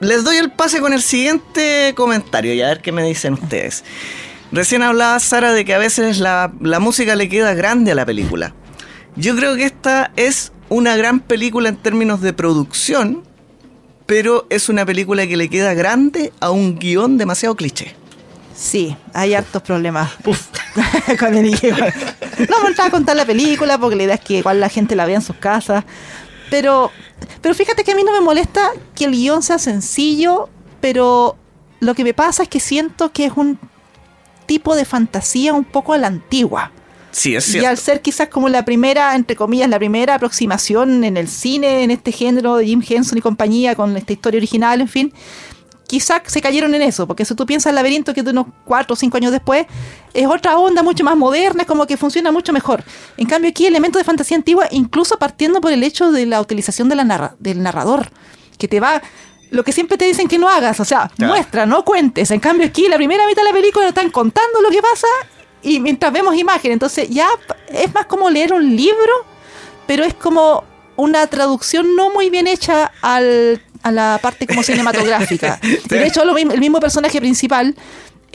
[0.00, 3.84] Les doy el pase con el siguiente comentario y a ver qué me dicen ustedes.
[4.52, 8.04] Recién hablaba Sara de que a veces la, la música le queda grande a la
[8.06, 8.54] película.
[9.16, 13.22] Yo creo que esta es una gran película en términos de producción,
[14.06, 17.94] pero es una película que le queda grande a un guion demasiado cliché.
[18.56, 20.12] Sí, hay hartos problemas
[21.18, 21.78] con el guion.
[22.48, 25.06] No me a contar la película porque la idea es que igual la gente la
[25.06, 25.84] vea en sus casas.
[26.50, 26.90] Pero,
[27.40, 30.48] pero fíjate que a mí no me molesta que el guion sea sencillo,
[30.80, 31.36] pero
[31.80, 33.58] lo que me pasa es que siento que es un
[34.46, 36.70] tipo de fantasía un poco a la antigua.
[37.14, 37.68] Sí, es Y cierto.
[37.68, 41.90] al ser quizás como la primera, entre comillas, la primera aproximación en el cine, en
[41.92, 45.12] este género de Jim Henson y compañía, con esta historia original, en fin,
[45.86, 48.46] quizás se cayeron en eso, porque si tú piensas el laberinto que es de unos
[48.64, 49.64] cuatro o cinco años después,
[50.12, 52.82] es otra onda mucho más moderna, es como que funciona mucho mejor.
[53.16, 56.88] En cambio aquí elementos de fantasía antigua, incluso partiendo por el hecho de la utilización
[56.88, 58.10] de la narra- del narrador,
[58.58, 59.00] que te va...
[59.50, 61.32] Lo que siempre te dicen que no hagas, o sea, Claro.
[61.34, 62.32] muestra, no cuentes.
[62.32, 65.06] En cambio aquí la primera mitad de la película están contando lo que pasa
[65.64, 67.28] y mientras vemos imágenes, entonces ya
[67.68, 69.12] es más como leer un libro,
[69.86, 70.64] pero es como
[70.96, 75.58] una traducción no muy bien hecha al, a la parte como cinematográfica.
[75.88, 77.74] De hecho, lo el mismo personaje principal,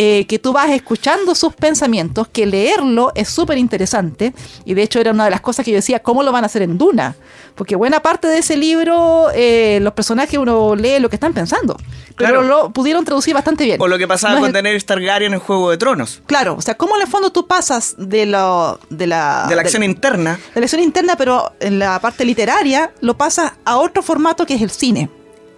[0.01, 4.33] eh, que tú vas escuchando sus pensamientos, que leerlo es súper interesante.
[4.63, 6.47] Y de hecho era una de las cosas que yo decía, ¿cómo lo van a
[6.47, 7.17] hacer en Duna?
[7.55, 11.75] Porque buena parte de ese libro, eh, los personajes uno lee lo que están pensando.
[12.15, 12.43] Pero Claro.
[12.43, 13.81] lo pudieron traducir bastante bien.
[13.81, 16.21] O lo que pasaba No con el- Daenerys Targaryen en Juego de Tronos.
[16.25, 19.47] Claro, o sea, ¿cómo en el fondo tú pasas de, lo, de la...
[19.49, 20.39] De la acción de- interna.
[20.55, 24.53] de la acción interna, pero en la parte literaria lo pasas a otro formato que
[24.53, 25.09] es el cine.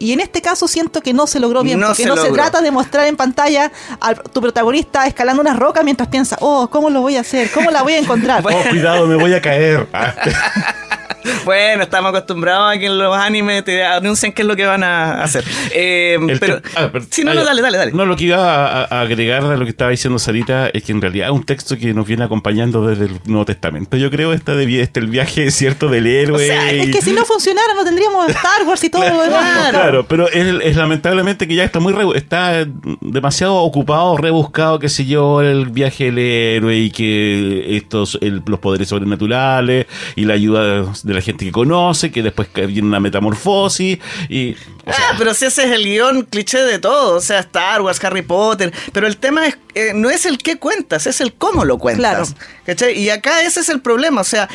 [0.02, 2.32] Y en este caso siento que no se logró bien, No porque se no se
[2.32, 6.90] trata de mostrar en pantalla a tu protagonista escalando una roca mientras piensa, oh, ¿cómo
[6.90, 7.52] lo voy a hacer?
[7.52, 8.44] ¿Cómo la voy a encontrar?
[8.52, 9.88] Oh, cuidado, me voy a caer.
[11.12, 11.18] Ah.
[11.46, 14.84] Bueno, estamos acostumbrados a que en los animes te anuncien qué es lo que van
[14.84, 15.44] a hacer.
[15.74, 17.46] Eh, pero, ah, pero- sí, no, ah, no, ya.
[17.48, 17.92] dale, dale, dale.
[17.94, 20.92] No, lo que iba a, a agregar a lo que estaba diciendo Sarita es que
[20.92, 23.98] en realidad es un texto que nos viene acompañando desde el Nuevo Testamento.
[23.98, 26.36] Yo creo esta de este el viaje cierto del héroe.
[26.36, 29.42] O sea, es que si no funcionara no tendríamos Star Wars y todo lo demás.
[29.70, 29.72] Claro.
[29.82, 32.66] Claro, pero es, es lamentablemente que ya está muy está
[33.02, 38.60] demasiado ocupado, rebuscado, qué sé yo, el viaje del héroe y que estos el- los
[38.60, 43.00] poderes sobrenaturales y la ayuda de la gente que conoce, que después que viene una
[43.00, 43.98] metamorfosis
[44.30, 47.40] y o sea, Ah, pero si ese es el guion cliché de todo, o sea,
[47.40, 51.22] Star Wars, Harry Potter, pero el tema es eh, no es el qué cuentas, es
[51.22, 52.34] el cómo lo cuentas.
[52.34, 52.48] Claro.
[52.66, 52.98] ¿cachai?
[53.00, 54.50] Y acá ese es el problema, o sea,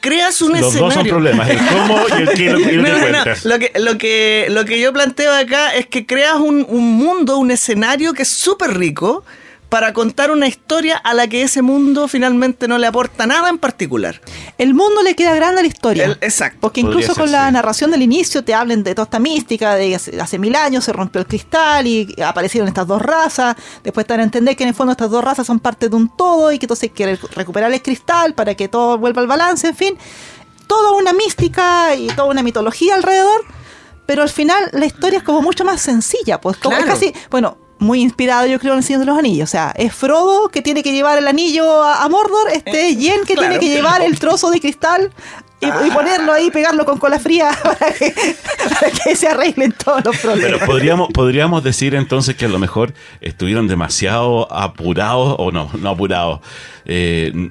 [0.00, 0.84] creas un los escenario.
[0.86, 2.98] dos son problemas, el cómo y el qué y lo, y lo No, que no,
[2.98, 3.00] no.
[3.00, 3.44] cuentas.
[3.44, 7.38] Lo que, lo, que, lo que yo planteo acá es que creas un, un mundo,
[7.38, 9.24] un escenario que es súper rico
[9.72, 13.56] para contar una historia a la que ese mundo finalmente no le aporta nada en
[13.56, 14.20] particular.
[14.58, 16.04] El mundo le queda grande a la historia.
[16.04, 16.58] El- exacto.
[16.60, 17.52] Porque Podría incluso ser, con la sí.
[17.54, 20.92] narración del inicio te hablan de toda esta mística, de hace, hace mil años se
[20.92, 23.56] rompió el cristal y aparecieron estas dos razas.
[23.82, 25.96] Después te dan a entender que en el fondo estas dos razas son parte de
[25.96, 29.26] un todo y que entonces hay que recuperar el cristal para que todo vuelva al
[29.26, 29.96] balance, en fin.
[30.66, 33.42] Toda una mística y toda una mitología alrededor.
[34.04, 36.98] Pero al final la historia es como mucho más sencilla, pues como es Claro.
[37.00, 39.48] casi, bueno, muy inspirado yo creo en el Señor de los Anillos.
[39.48, 42.98] O sea, es Frodo que tiene que llevar el anillo a, a Mordor, este es
[42.98, 43.50] Yen que claro.
[43.50, 45.10] tiene que llevar el trozo de cristal
[45.60, 48.12] y, y ponerlo ahí, pegarlo con cola fría para que,
[48.68, 50.66] para que se arreglen todos los Pero problemas.
[50.66, 56.40] podríamos, podríamos decir entonces que a lo mejor estuvieron demasiado apurados, o no, no apurados.
[56.84, 57.50] Eh,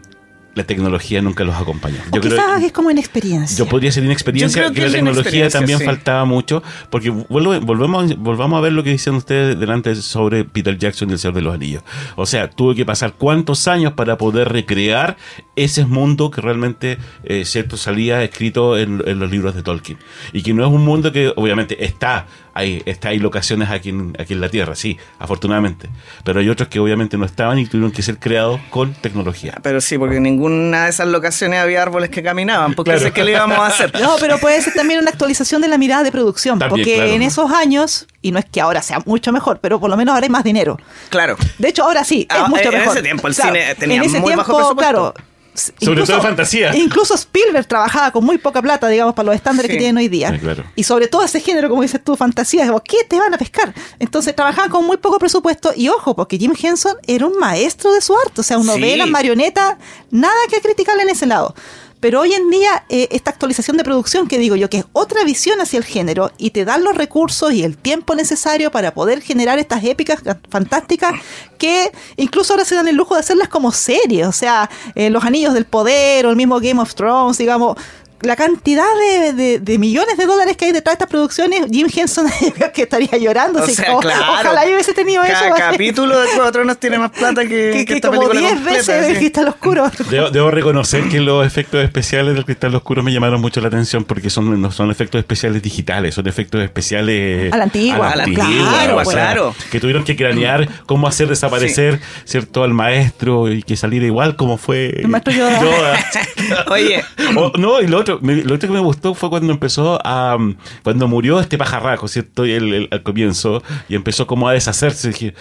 [0.53, 1.97] la tecnología nunca los acompañó.
[2.11, 3.57] o quizás es como inexperiencia.
[3.57, 5.85] Yo podría ser inexperiencia, Yo creo que, que la tecnología también sí.
[5.85, 10.77] faltaba mucho, porque vuelvo- volvemos, volvamos a ver lo que dicen ustedes delante sobre Peter
[10.77, 11.83] Jackson y el Señor de los Anillos.
[12.17, 15.17] O sea, tuvo que pasar cuántos años para poder recrear
[15.55, 19.97] ese mundo que realmente, eh, cierto, salía escrito en, en los libros de Tolkien.
[20.33, 24.15] Y que no es un mundo que obviamente está, hay, está, hay locaciones aquí en,
[24.19, 25.89] aquí en la Tierra, sí, afortunadamente.
[26.23, 29.57] Pero hay otros que obviamente no estaban y tuvieron que ser creados con tecnología.
[29.63, 33.13] Pero sí, porque en ninguna de esas locaciones había árboles que caminaban, porque Claro.
[33.13, 33.93] que le íbamos a hacer.
[34.01, 37.11] No, pero puede ser también una actualización de la mirada de producción, También, porque claro.
[37.11, 40.13] en esos años, y no es que ahora sea mucho mejor, pero por lo menos
[40.13, 40.77] ahora hay más dinero.
[41.09, 41.37] Claro.
[41.57, 42.93] De hecho, ahora sí, es Ah, mucho en mejor.
[42.95, 45.13] ese tiempo el cine tenía en ese muy tiempo, bajo presupuesto.
[45.13, 45.13] Claro,
[45.53, 46.75] Sobre todo fantasía.
[46.75, 49.73] Incluso Spielberg trabajaba con muy poca plata, digamos, para los estándares Sí.
[49.73, 50.31] que tienen hoy día.
[50.31, 50.63] Sí, claro.
[50.75, 53.73] Y sobre todo ese género, como dices tú, fantasía, como, ¿qué te van a pescar?
[53.99, 58.01] Entonces trabajaban con muy poco presupuesto y ojo, porque Jim Henson era un maestro de
[58.01, 58.79] su arte, o sea, Sí.
[58.81, 59.75] ve las marionetas,
[60.09, 61.53] nada que criticarle en ese lado.
[62.01, 65.23] Pero hoy en día, eh, esta actualización de producción que digo yo, que es otra
[65.23, 69.21] visión hacia el género y te dan los recursos y el tiempo necesario para poder
[69.21, 71.13] generar estas épicas fantásticas
[71.59, 74.25] que incluso ahora se dan el lujo de hacerlas como series.
[74.25, 77.77] O sea, eh, Los Anillos del Poder o el mismo Game of Thrones, digamos.
[78.21, 81.87] La cantidad de, de- de millones de dólares que hay detrás de estas producciones, Jim
[81.93, 82.27] Henson
[82.73, 83.59] que estaría llorando.
[83.59, 84.21] O así sea, como, claro.
[84.39, 85.55] Ojalá yo hubiese tenido Cada eso.
[85.57, 88.39] capítulo de Juego de Tronos tiene más plata que, que, que que esta como película
[88.41, 88.77] 10 completa.
[88.77, 89.17] veces el.
[89.17, 89.91] Cristal Oscuro.
[90.09, 94.03] Debo, debo reconocer que los efectos especiales del Cristal Oscuro me llamaron mucho la atención
[94.03, 98.11] porque son, no son efectos especiales digitales, son efectos especiales A la antigua, a la
[98.11, 99.55] a la antigua, claro, o sea, claro.
[99.71, 104.57] Que tuvieron que cranear cómo hacer desaparecer cierto al maestro y que saliera igual como
[104.57, 105.99] fue El maestro Yoda.
[106.67, 107.03] Oye,
[107.35, 110.35] O- no, y lo otro, me- lo otro que me gustó fue cuando empezó a.
[110.35, 112.45] um, Cuando murió este pajarraco, ¿cierto?
[112.45, 115.09] Y el- el- al comienzo, y empezó como a deshacerse.
[115.09, 115.33] Dije,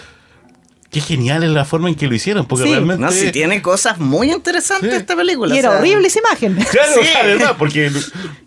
[0.90, 2.70] qué genial es la forma en que lo hicieron, porque Sí.
[2.72, 3.00] realmente.
[3.04, 4.96] no, si tiene cosas muy interesantes Sí.
[4.96, 5.54] esta película.
[5.54, 6.54] Y o era sea, horrible esa imagen.
[6.70, 7.08] Claro, Sí.
[7.14, 7.90] o además, porque.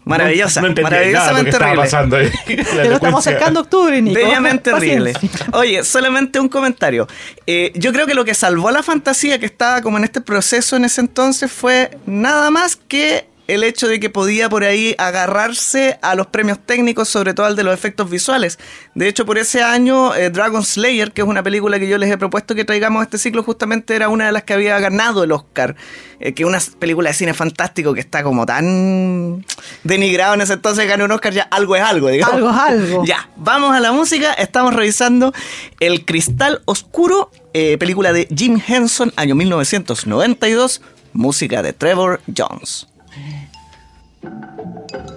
[0.06, 2.30] Maravillosa, no, no maravillosamente nada lo que pasando ahí.
[2.48, 4.20] Estamos acercando octubre, Nico.
[4.20, 5.14] Bellamente horrible.
[5.14, 5.48] Paciencia.
[5.54, 7.08] Oye, solamente un comentario.
[7.48, 10.20] Eh, yo creo que lo que salvó a la fantasía que estaba como en este
[10.20, 14.96] proceso en ese entonces fue nada más que el hecho de que podía por ahí
[14.98, 18.60] agarrarse a los premios técnicos, sobre todo al de los efectos visuales.
[18.96, 22.10] De hecho, por ese año, eh, Dragon Slayer, que es una película que yo les
[22.10, 25.24] he propuesto que traigamos a este ciclo, justamente era una de las que había ganado
[25.24, 25.76] el Oscar.
[26.20, 29.46] Eh, que es una película de cine fantástico que está como tan
[29.84, 32.36] denigrado en ese entonces, ganó un Oscar, ya algo es algo, digamos.
[32.36, 33.04] Algo es algo.
[33.14, 34.32] Ya, vamos a la música.
[34.34, 35.34] Estamos revisando
[35.82, 40.82] El Cristal Oscuro, eh, película de Jim Henson, año 1992,
[41.12, 42.88] música de Trevor Jones.
[44.24, 44.46] Thank
[44.94, 45.13] you.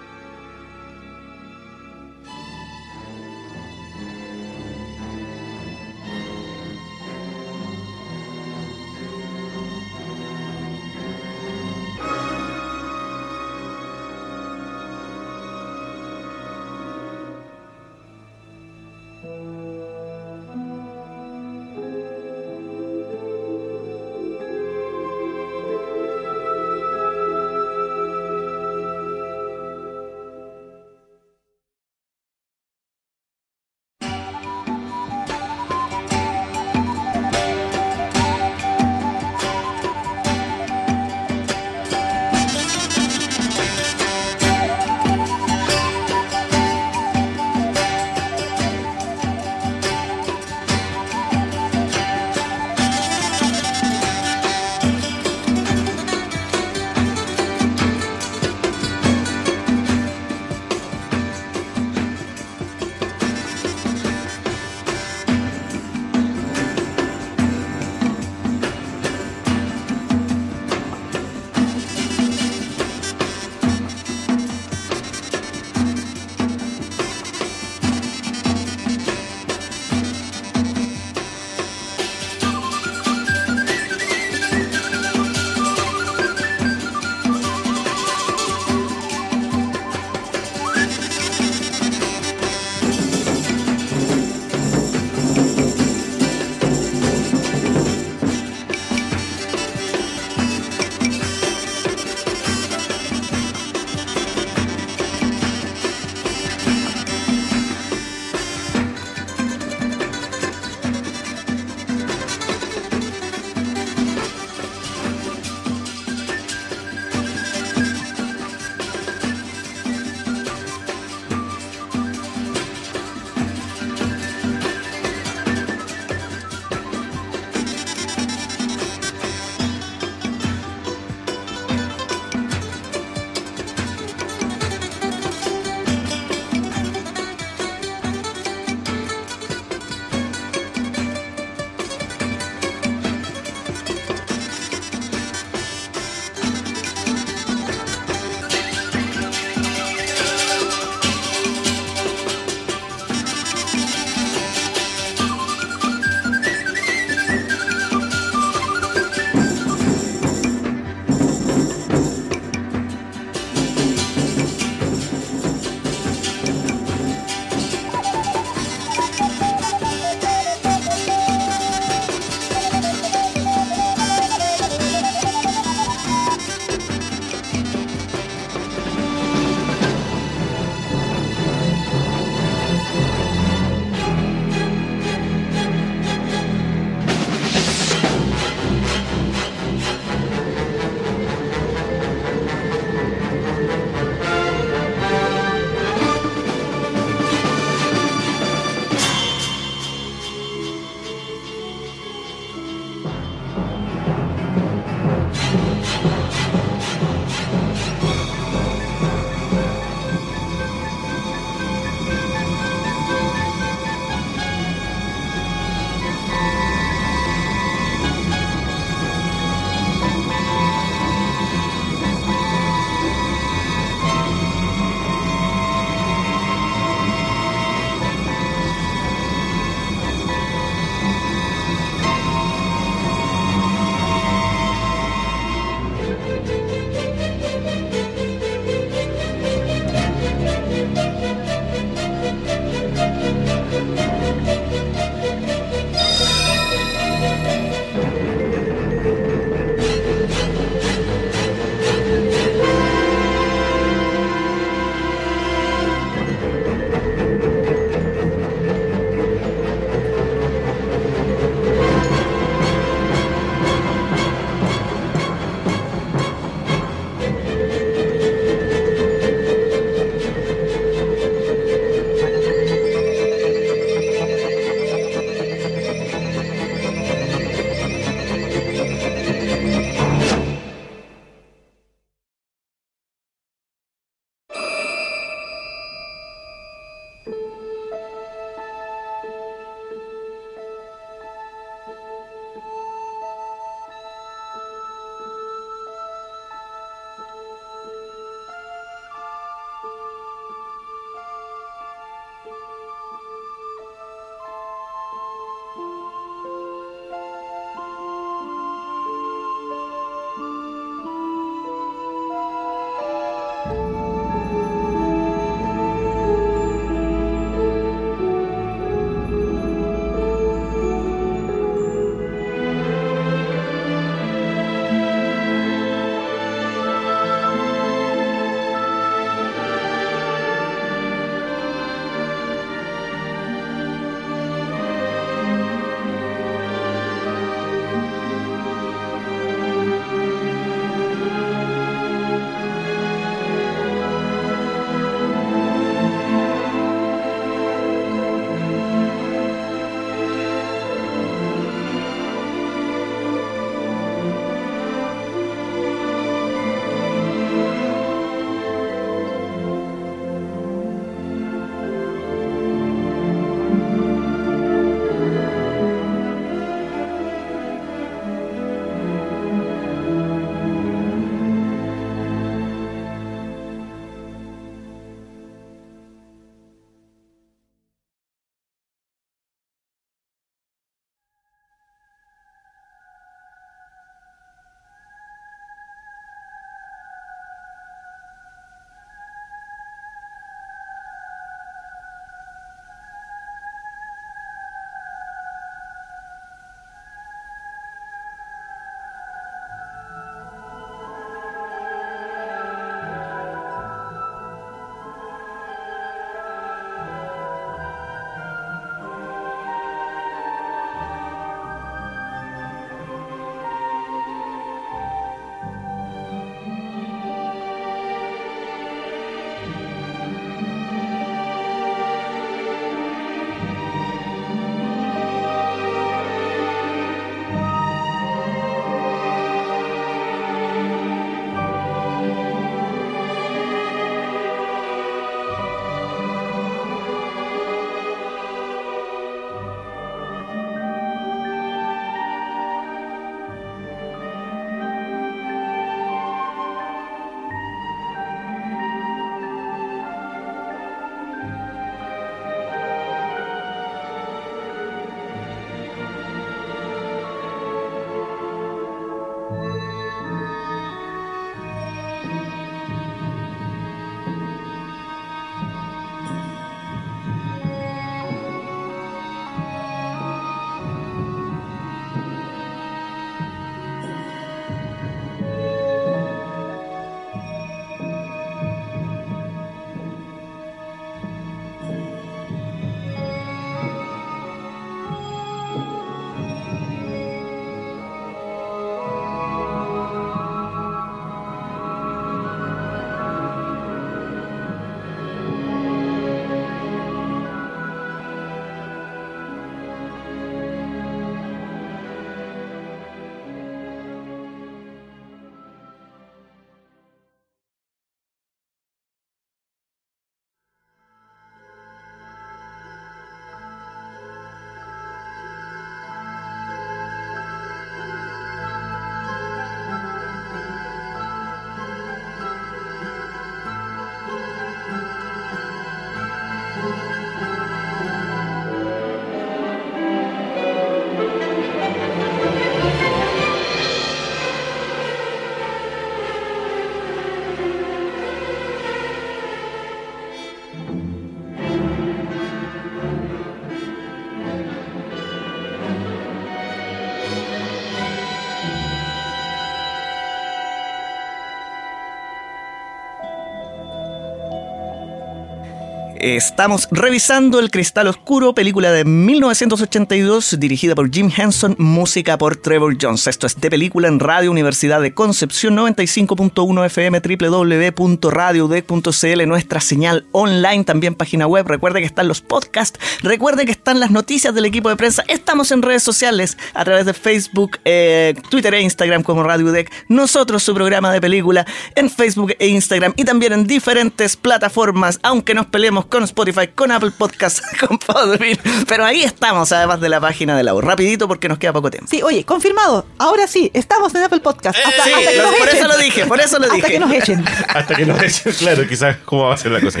[556.34, 562.96] Estamos revisando El Cristal Oscuro, película de 1982 dirigida por Jim Henson, música por Trevor
[563.00, 563.28] Jones.
[563.28, 570.82] Esto es de película en Radio Universidad de Concepción 95.1 FM www.radiodec.cl, nuestra señal online,
[570.82, 571.68] también página web.
[571.68, 575.22] Recuerde que están los podcasts, recuerde que están las noticias del equipo de prensa.
[575.28, 579.92] Estamos en redes sociales a través de Facebook, eh, Twitter e Instagram como Radio Deck.
[580.08, 581.64] Nosotros su programa de película
[581.94, 586.90] en Facebook e Instagram y también en diferentes plataformas, aunque nos peleemos con Spotify, con
[586.90, 588.58] Apple Podcasts, con Podbean.
[588.88, 590.80] Pero ahí estamos, además de la página de la U.
[590.80, 592.08] Rapidito porque nos queda poco tiempo.
[592.10, 593.06] Sí, oye, confirmado.
[593.18, 594.78] Ahora sí, estamos en Apple Podcast.
[594.78, 595.78] Hasta, sí, hasta que nos por echen.
[595.78, 596.88] eso lo dije, por eso lo Hasta dije.
[596.88, 597.44] que nos echen.
[597.68, 600.00] Hasta que nos echen, claro, quizás cómo va a ser la cosa.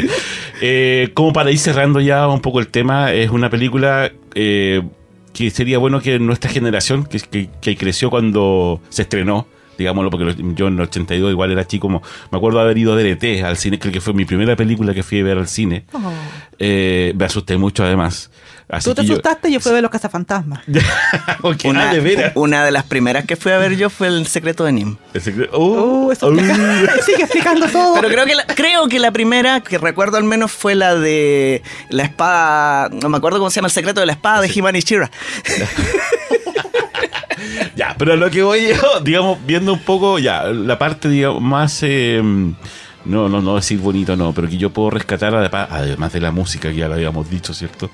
[0.60, 4.82] Eh, como para ir cerrando ya un poco el tema, es una película eh,
[5.32, 9.46] que sería bueno que nuestra generación, que, que- que creció cuando se estrenó,
[9.78, 12.92] digámoslo, porque yo en el 82 igual era chico, como me acuerdo de haber ido
[12.92, 15.48] a DLT al cine, creo que fue mi primera película que fui a ver al
[15.48, 15.84] cine.
[15.92, 15.98] Oh.
[16.58, 18.30] Eh, me asusté mucho además.
[18.68, 20.60] Así Tú te yo- asustaste y yo fui a ver los cazafantasmas.
[21.42, 22.32] Ok, Una, ah, de veras.
[22.34, 24.96] una de las primeras que fui a ver yo fue El secreto de Nim.
[25.14, 27.94] El secreto- Oh, Uh, eso explica- sigue explicando todo.
[27.94, 31.62] Pero creo que, la, creo que la primera que recuerdo al menos fue la de
[31.90, 34.74] la espada, no me acuerdo cómo se llama, El secreto de la espada de He-Man
[34.76, 35.10] y She-Ra.
[37.76, 41.82] Ya, pero lo que voy yo, digamos, viendo un poco, ya, la parte, digamos, más,
[41.82, 42.20] eh,
[43.04, 46.70] no, no, no decir bonito, no, pero que yo puedo rescatar, además de la música,
[46.70, 47.90] que ya lo habíamos dicho, ¿cierto?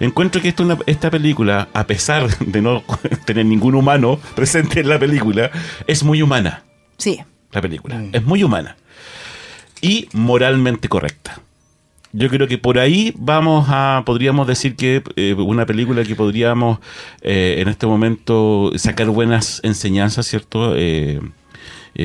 [0.00, 2.82] Encuentro que esta, una- esta película, a pesar de no
[3.24, 5.50] tener ningún humano presente en la película,
[5.86, 6.64] es muy humana,
[6.98, 7.20] Sí.
[7.52, 8.02] la película.
[8.12, 8.76] Es muy humana.
[9.80, 11.38] Y moralmente correcta.
[12.12, 16.78] Yo creo que por ahí vamos a, podríamos decir que eh, una película que podríamos
[17.20, 20.74] eh, en este momento sacar buenas enseñanzas, ¿cierto?
[20.76, 21.20] Eh,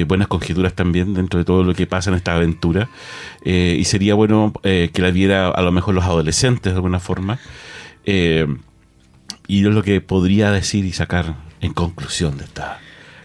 [0.08, 2.90] buenas conjeturas también dentro de todo lo que pasa en esta aventura.
[3.44, 7.40] Y sería bueno que la viera a lo mejor los adolescentes de alguna forma.
[8.06, 12.80] Y es lo que podría decir y sacar en conclusión de esta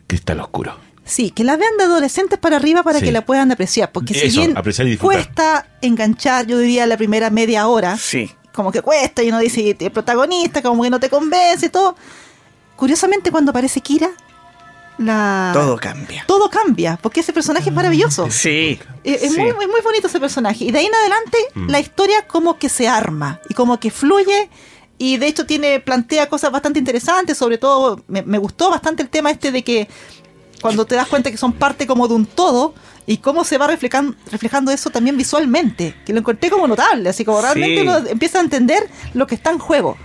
[0.08, 0.85] Cristal Oscuro.
[1.06, 3.04] Sí, que la vean de adolescentes para arriba para Sí.
[3.06, 3.92] que la puedan apreciar.
[3.92, 5.24] Porque si Eso, bien apreciar y disfrutar.
[5.24, 8.30] cuesta enganchar, yo diría, la primera media hora, Sí.
[8.52, 11.96] como que cuesta y uno dice, el protagonista, como que no te convence y todo.
[12.74, 14.10] Curiosamente, cuando aparece Kira,
[14.98, 15.50] la...
[15.52, 16.24] Todo cambia.
[16.26, 18.30] todo cambia, porque ese personaje es maravilloso.
[18.30, 18.78] Sí.
[19.04, 19.38] Es, es sí.
[19.40, 20.64] muy, es muy bonito ese personaje.
[20.64, 21.70] Y de ahí en adelante, Mm.
[21.70, 24.48] la historia como que se arma y como que fluye.
[24.98, 27.36] Y de hecho tiene, plantea cosas bastante interesantes.
[27.36, 29.88] Sobre todo, me, me gustó bastante el tema este de que
[30.60, 32.74] cuando te das cuenta que son parte como de un todo
[33.06, 35.94] y cómo se va reflejan- reflejando eso también visualmente.
[36.04, 37.08] Que lo encontré como notable.
[37.10, 37.88] Así como realmente Sí.
[37.88, 39.96] uno empieza a entender lo que está en juego.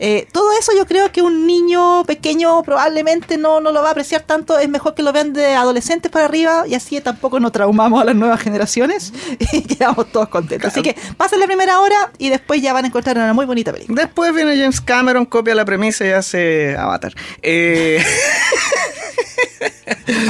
[0.00, 3.90] Eh, todo eso yo creo que un niño pequeño probablemente no, no lo va a
[3.90, 4.56] apreciar tanto.
[4.56, 8.04] Es mejor que lo vean de adolescentes para arriba y así tampoco nos traumamos a
[8.04, 9.12] las nuevas generaciones
[9.52, 10.70] y quedamos todos contentos.
[10.70, 13.72] Así que pasen la primera hora y después ya van a encontrar una muy bonita
[13.72, 14.00] película.
[14.02, 17.12] Después viene James Cameron, copia la premisa y hace Avatar.
[17.42, 18.00] Eh,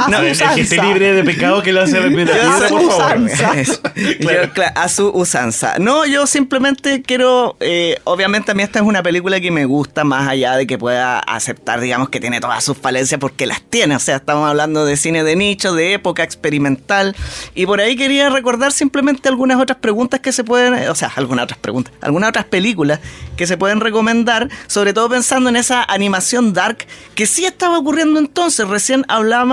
[0.01, 2.03] A No, el que esté libre de pecado que lo hace A
[2.69, 3.19] su por favor.
[3.19, 3.53] usanza.
[3.61, 3.81] Eso.
[4.21, 4.43] Claro.
[4.45, 5.75] Yo, cla- a su usanza.
[5.79, 10.05] No, yo simplemente quiero, eh, obviamente a mí esta es una película que me gusta
[10.05, 13.97] más allá de que pueda aceptar, digamos, que tiene todas sus falencias porque las tiene.
[13.97, 17.15] O sea, estamos hablando de cine de nicho, de época experimental.
[17.55, 21.45] Y por ahí quería recordar simplemente algunas otras preguntas que se pueden, o sea, algunas
[21.45, 23.01] otras preguntas, algunas otras películas
[23.37, 28.19] que se pueden recomendar, sobre todo pensando en esa animación dark que sí estaba ocurriendo
[28.21, 28.67] entonces.
[28.69, 29.48] Recién hablábamos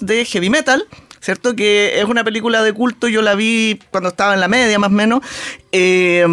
[0.00, 0.86] de heavy metal.
[1.20, 1.56] ¿Cierto?
[1.56, 4.90] Que es una película de culto, yo la vi cuando estaba en la media más
[4.90, 5.20] o menos.
[5.72, 6.24] Eh,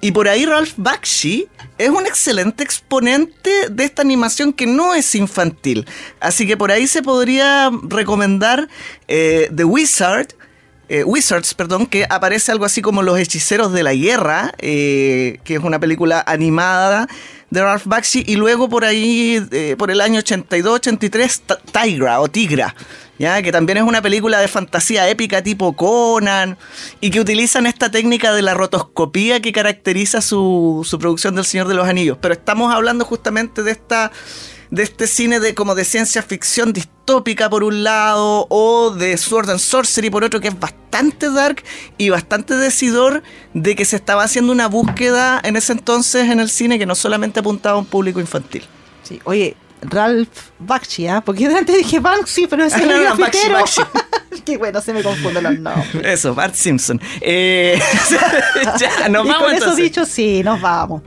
[0.00, 5.12] y por ahí Ralph Bakshi es un excelente exponente de esta animación que no es
[5.16, 5.86] infantil.
[6.20, 8.68] Así que por ahí se podría recomendar
[9.08, 10.28] eh, The Wizard.
[10.88, 15.54] eh, Wizards, perdón, que aparece algo así como Los Hechiceros de la Guerra, eh, que
[15.54, 17.08] es una película animada
[17.50, 22.28] de Ralph Bakshi, y luego por ahí, eh, por el año 82-83, Ta- Tigra o
[22.28, 22.74] Tigra,
[23.18, 23.40] ¿ya?
[23.42, 26.58] que también es una película de fantasía épica tipo Conan,
[27.00, 31.68] y que utilizan esta técnica de la rotoscopía que caracteriza su, su producción del Señor
[31.68, 32.18] de los Anillos.
[32.20, 34.12] Pero estamos hablando justamente de esta
[34.70, 39.50] de este cine de como de ciencia ficción distópica por un lado o de Sword
[39.50, 41.62] and Sorcery por otro que es bastante dark
[41.96, 43.22] y bastante decidor
[43.54, 46.94] de que se estaba haciendo una búsqueda en ese entonces en el cine que no
[46.94, 48.64] solamente apuntaba a un público infantil.
[49.02, 51.22] Sí, oye, Ralph Bakshi, ¿ah?
[51.24, 53.80] Porque antes dije Banksy, pero es Ah, el no, no, Bakshi.
[54.44, 56.04] Qué bueno, se me confunden los nombres.
[56.04, 57.00] Eso, Bart Simpson.
[57.20, 57.80] Eh,
[58.80, 59.84] ya, nos y vamos con eso entonces.
[59.84, 61.02] dicho, sí, nos vamos.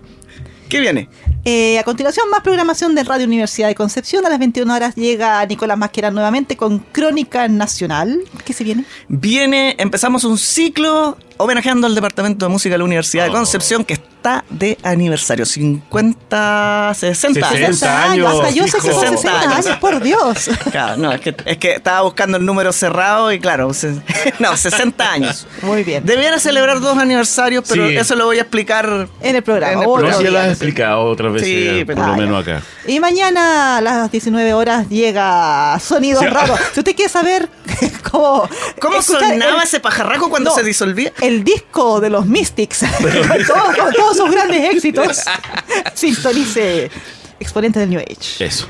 [0.70, 1.09] ¿Qué viene?
[1.44, 4.24] Eh, a continuación, más programación de Radio Universidad de Concepción.
[4.26, 8.22] A las 21 horas llega Nicolás Masquera nuevamente con Crónica Nacional.
[8.46, 8.86] ¿Qué se viene?
[9.08, 13.94] Viene, empezamos un ciclo homenajeando al Departamento de Música de la Universidad de Concepción que
[13.94, 15.46] está de aniversario.
[15.46, 17.50] 50, 60.
[17.50, 19.22] 60 años, Hasta yo sé que son hijo.
[19.22, 20.50] 60 años, por Dios.
[20.72, 24.02] Claro, no, es que, es que estaba buscando el número cerrado y claro, se-
[24.39, 25.48] no, 60 años.
[25.62, 26.06] Muy bien.
[26.06, 27.96] Debían celebrar dos aniversarios, pero Sí.
[27.98, 29.74] eso lo voy a explicar En el programa.
[29.74, 30.24] En el programa.
[30.24, 31.48] ya lo has explicado otras veces,
[31.80, 32.62] Sí, pero- por lo menos acá.
[32.88, 36.28] Y mañana a las 19 horas llega Sonidos Sí.
[36.28, 36.60] Raros.
[36.74, 37.50] Si usted quiere saber
[38.12, 38.48] cómo...
[38.80, 41.12] ¿Cómo sonaba el- ese pajarraco cuando No, se disolvía?
[41.22, 45.22] El disco de los Mystics, con, todos- con todos sus grandes éxitos,
[45.94, 46.92] sintonice
[47.40, 48.46] Exponentes del New Age.
[48.46, 48.68] Eso.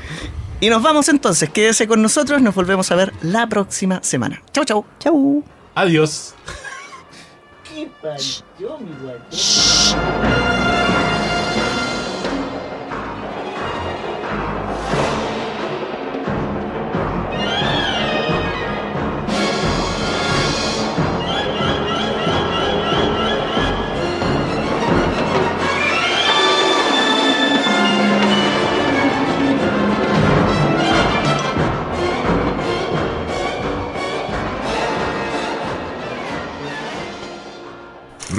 [0.60, 4.40] Y nos vamos entonces, quédese con nosotros, nos volvemos a ver la próxima semana.
[4.52, 4.84] Chau, chau.
[5.00, 5.42] Chau.
[5.74, 6.34] Adiós.